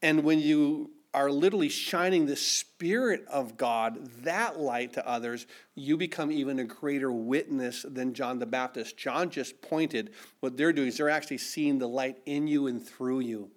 [0.01, 5.95] And when you are literally shining the Spirit of God, that light to others, you
[5.95, 8.97] become even a greater witness than John the Baptist.
[8.97, 10.11] John just pointed.
[10.41, 13.49] What they're doing is they're actually seeing the light in you and through you.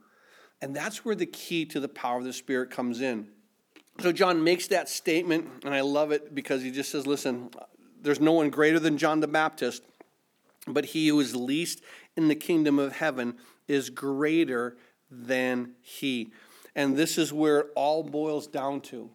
[0.62, 3.28] And that's where the key to the power of the Spirit comes in.
[4.00, 7.50] So John makes that statement, and I love it because he just says, listen,
[8.00, 9.82] there's no one greater than John the Baptist.
[10.69, 11.83] But he who is least
[12.16, 14.77] in the kingdom of heaven is greater
[15.11, 16.33] than he.
[16.75, 19.11] And this is where it all boils down to.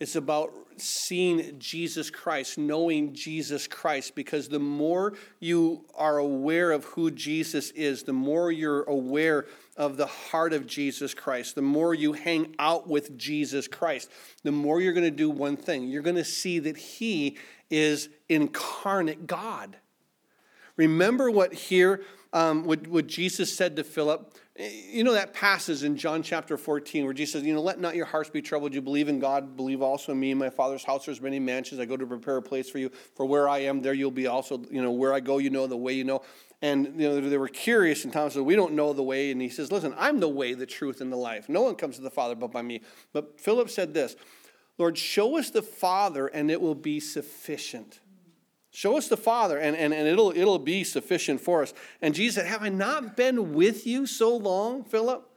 [0.00, 6.84] It's about seeing Jesus Christ, knowing Jesus Christ, because the more you are aware of
[6.84, 9.46] who Jesus is, the more you're aware
[9.76, 14.08] of the heart of Jesus Christ, the more you hang out with Jesus Christ,
[14.44, 15.88] the more you're going to do one thing.
[15.88, 17.36] You're going to see that He
[17.68, 19.78] is incarnate God.
[20.78, 22.02] Remember what here,
[22.32, 24.34] um, what, what Jesus said to Philip.
[24.90, 27.94] You know that passage in John chapter 14 where Jesus says, You know, let not
[27.94, 28.72] your hearts be troubled.
[28.72, 30.30] You believe in God, believe also in me.
[30.30, 31.80] In my Father's house there's many mansions.
[31.80, 32.90] I go to prepare a place for you.
[33.14, 34.62] For where I am, there you'll be also.
[34.70, 36.22] You know, where I go, you know the way you know.
[36.62, 39.30] And you know, they were curious, and Thomas said, We don't know the way.
[39.30, 41.48] And he says, Listen, I'm the way, the truth, and the life.
[41.48, 42.80] No one comes to the Father but by me.
[43.12, 44.16] But Philip said this
[44.78, 48.00] Lord, show us the Father, and it will be sufficient.
[48.78, 51.74] Show us the Father, and, and, and it'll, it'll be sufficient for us.
[52.00, 55.28] And Jesus said, Have I not been with you so long, Philip?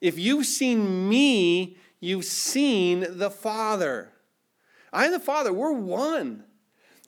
[0.00, 4.08] If you've seen me, you've seen the Father.
[4.90, 6.44] I and the Father, we're one.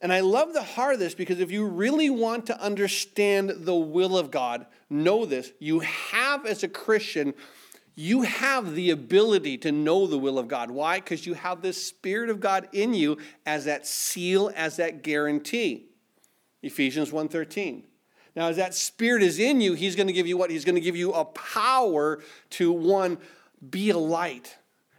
[0.03, 3.75] And I love the heart of this because if you really want to understand the
[3.75, 5.51] will of God, know this.
[5.61, 7.33] You have, as a Christian,
[7.95, 10.71] you have the ability to know the will of God.
[10.71, 10.99] Why?
[10.99, 15.87] Because you have the Spirit of God in you as that seal, as that guarantee.
[16.63, 17.85] Ephesians 1:13.
[18.35, 20.51] Now, as that Spirit is in you, He's going to give you what?
[20.51, 22.21] He's going to give you a power
[22.51, 23.19] to one,
[23.71, 24.57] be a light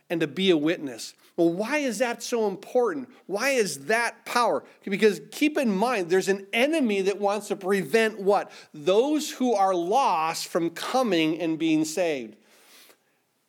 [0.09, 1.13] and to be a witness.
[1.35, 3.09] Well, why is that so important?
[3.25, 4.63] Why is that power?
[4.85, 8.51] Because keep in mind, there's an enemy that wants to prevent what?
[8.73, 12.37] Those who are lost from coming and being saved.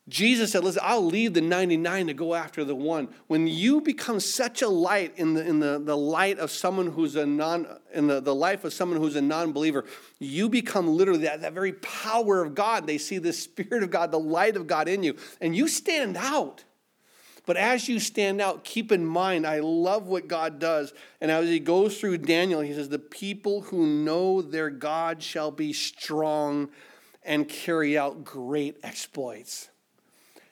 [0.09, 3.09] Jesus said, Listen, I'll leave the 99 to go after the one.
[3.27, 7.17] When you become such a light in the, in the, the light of someone who's
[7.17, 9.83] a non, in the, the life of someone who's a non believer,
[10.19, 12.87] you become literally that, that very power of God.
[12.87, 16.15] They see the Spirit of God, the light of God in you, and you stand
[16.15, 16.63] out.
[17.45, 20.93] But as you stand out, keep in mind, I love what God does.
[21.21, 25.51] And as he goes through Daniel, he says, The people who know their God shall
[25.51, 26.69] be strong
[27.23, 29.69] and carry out great exploits.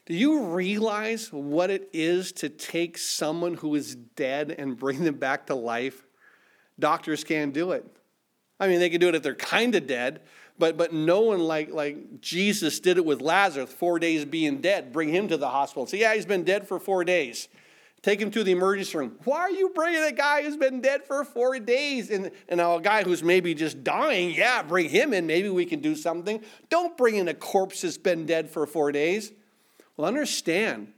[0.05, 5.15] Do you realize what it is to take someone who is dead and bring them
[5.15, 6.05] back to life?
[6.79, 7.85] Doctors can't do it.
[8.59, 10.21] I mean, they can do it if they're kind of dead,
[10.59, 14.93] but, but no one like, like Jesus did it with Lazarus, four days being dead.
[14.93, 15.87] Bring him to the hospital.
[15.87, 17.49] Say, yeah, he's been dead for four days.
[18.03, 19.17] Take him to the emergency room.
[19.23, 22.11] Why are you bringing a guy who's been dead for four days?
[22.11, 25.25] And, and a guy who's maybe just dying, yeah, bring him in.
[25.25, 26.41] Maybe we can do something.
[26.69, 29.31] Don't bring in a corpse that's been dead for four days.
[29.97, 30.93] Well, understand,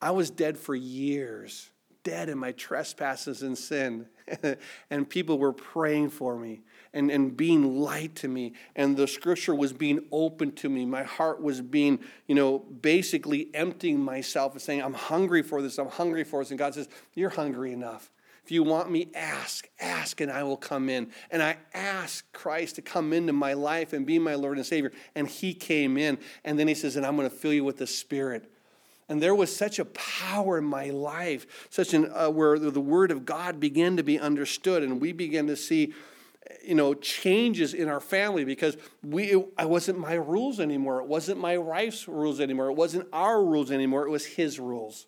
[0.00, 1.70] I was dead for years,
[2.02, 4.06] dead in my trespasses and sin.
[4.90, 8.54] and people were praying for me and, and being light to me.
[8.74, 10.86] And the scripture was being open to me.
[10.86, 15.78] My heart was being, you know, basically emptying myself and saying, I'm hungry for this,
[15.78, 16.50] I'm hungry for this.
[16.50, 18.10] And God says, You're hungry enough.
[18.44, 21.10] If you want me, ask, ask, and I will come in.
[21.30, 24.92] And I asked Christ to come into my life and be my Lord and Savior.
[25.14, 26.18] And He came in.
[26.44, 28.50] And then He says, And I'm going to fill you with the Spirit.
[29.08, 33.10] And there was such a power in my life, such an uh, where the Word
[33.10, 35.92] of God began to be understood, and we began to see,
[36.62, 41.00] you know, changes in our family because we it, it wasn't my rules anymore.
[41.00, 42.68] It wasn't my wife's rules anymore.
[42.68, 44.06] It wasn't our rules anymore.
[44.06, 45.06] It was His rules.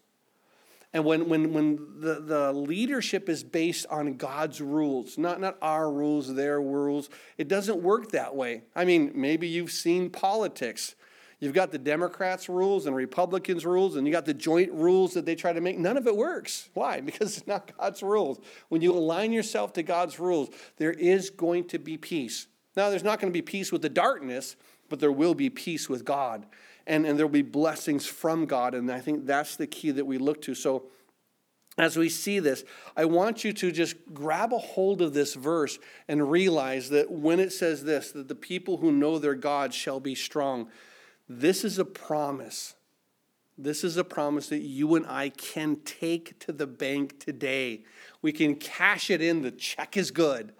[0.97, 5.92] And when, when, when the, the leadership is based on God's rules, not, not our
[5.92, 8.62] rules, their rules, it doesn't work that way.
[8.74, 10.94] I mean, maybe you've seen politics.
[11.38, 15.26] You've got the Democrats' rules and Republicans' rules, and you got the joint rules that
[15.26, 15.78] they try to make.
[15.78, 16.70] None of it works.
[16.72, 17.01] Why?
[17.05, 18.40] Because it's not God's rules.
[18.70, 22.47] When you align yourself to God's rules, there is going to be peace.
[22.74, 24.57] Now, there's not going to be peace with the darkness,
[24.88, 26.47] but there will be peace with God
[26.87, 28.74] and, and there'll be blessings from God.
[28.74, 30.55] And I think that's the key that we look to.
[30.55, 30.84] So
[31.78, 32.64] as we see this,
[32.97, 35.78] I want you to just grab a hold of this verse
[36.09, 40.01] and realize that when it says this, that the people who know their God shall
[40.01, 40.68] be strong,
[41.28, 42.74] this is a promise.
[43.59, 47.84] This is a promise that you and I can take to the bank today.
[48.22, 49.43] We can cash it in.
[49.43, 50.53] The check is good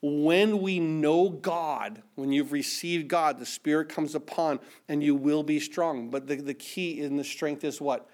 [0.00, 5.42] when we know God, when you've received God, the Spirit comes upon and you will
[5.42, 6.08] be strong.
[6.10, 8.08] But the, the key in the strength is what?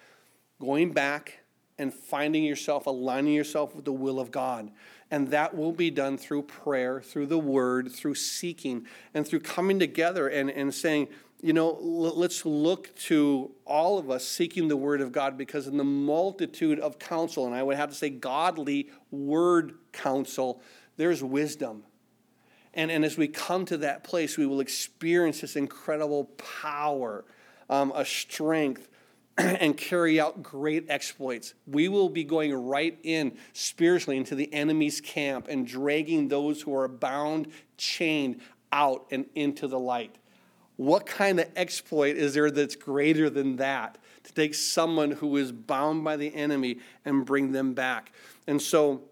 [0.61, 1.41] Going back
[1.79, 4.71] and finding yourself, aligning yourself with the will of God.
[5.11, 9.79] And that will be done through prayer, through the word, through seeking, and through coming
[9.79, 11.09] together and, and saying,
[11.43, 15.77] you know, let's look to all of us seeking the word of God because in
[15.77, 20.63] the multitude of counsel, and I would have to say godly word counsel,
[20.97, 21.85] there's wisdom.
[22.75, 27.25] And, and as we come to that place, we will experience this incredible power,
[27.71, 28.89] um, a strength,
[29.39, 31.55] and carry out great exploits.
[31.67, 36.75] We will be going right in spiritually into the enemy's camp and dragging those who
[36.75, 38.41] are bound, chained
[38.71, 40.17] out and into the light.
[40.77, 43.99] What kind of exploit is there that's greater than that?
[44.25, 48.13] To take someone who is bound by the enemy and bring them back.
[48.47, 49.03] And so,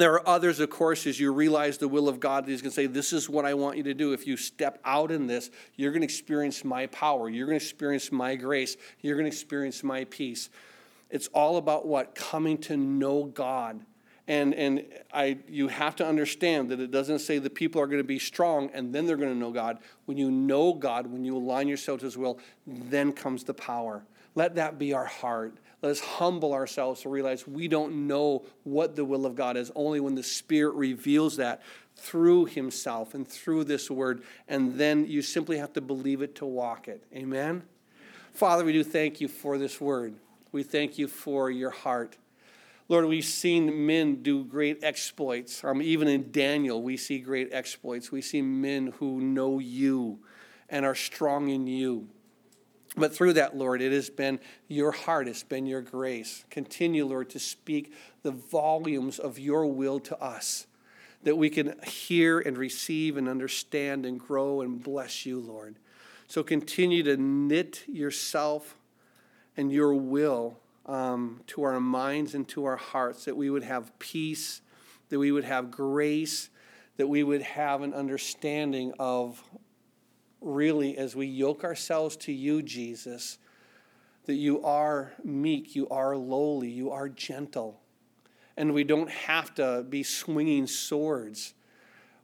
[0.00, 2.74] there are others, of course, as you realize the will of God, He's going to
[2.74, 4.12] say, This is what I want you to do.
[4.12, 7.28] If you step out in this, you're going to experience my power.
[7.28, 8.76] You're going to experience my grace.
[9.00, 10.48] You're going to experience my peace.
[11.10, 12.14] It's all about what?
[12.14, 13.80] Coming to know God.
[14.28, 17.98] And, and I, you have to understand that it doesn't say the people are going
[17.98, 19.78] to be strong and then they're going to know God.
[20.04, 24.04] When you know God, when you align yourself to His will, then comes the power.
[24.36, 25.54] Let that be our heart.
[25.82, 29.72] Let us humble ourselves to realize we don't know what the will of God is,
[29.74, 31.62] only when the Spirit reveals that
[31.96, 34.22] through Himself and through this word.
[34.46, 37.02] And then you simply have to believe it to walk it.
[37.14, 37.62] Amen?
[38.32, 40.14] Father, we do thank you for this word.
[40.52, 42.16] We thank you for your heart.
[42.88, 45.62] Lord, we've seen men do great exploits.
[45.62, 48.10] Um, even in Daniel, we see great exploits.
[48.10, 50.18] We see men who know you
[50.68, 52.08] and are strong in you.
[52.96, 56.44] But through that, Lord, it has been your heart, it's been your grace.
[56.50, 57.92] Continue, Lord, to speak
[58.22, 60.66] the volumes of your will to us,
[61.22, 65.76] that we can hear and receive and understand and grow and bless you, Lord.
[66.26, 68.76] So continue to knit yourself
[69.56, 73.96] and your will um, to our minds and to our hearts, that we would have
[73.98, 74.62] peace,
[75.10, 76.50] that we would have grace,
[76.96, 79.42] that we would have an understanding of
[80.40, 83.38] really, as we yoke ourselves to you, Jesus,
[84.24, 87.80] that you are meek, you are lowly, you are gentle.
[88.56, 91.54] And we don't have to be swinging swords.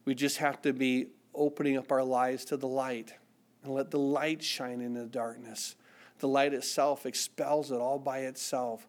[0.05, 3.15] We just have to be opening up our lives to the light
[3.63, 5.77] and let the light shine in the darkness.
[6.19, 8.87] The light itself expels it all by itself.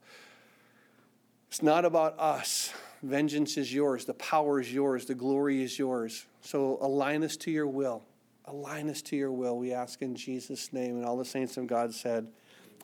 [1.50, 2.74] It's not about us.
[3.04, 4.06] Vengeance is yours.
[4.06, 5.06] The power is yours.
[5.06, 6.26] The glory is yours.
[6.42, 8.04] So align us to your will.
[8.48, 10.96] Align us to your will, we ask in Jesus' name.
[10.96, 12.28] And all the saints of God said,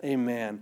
[0.03, 0.61] Amen.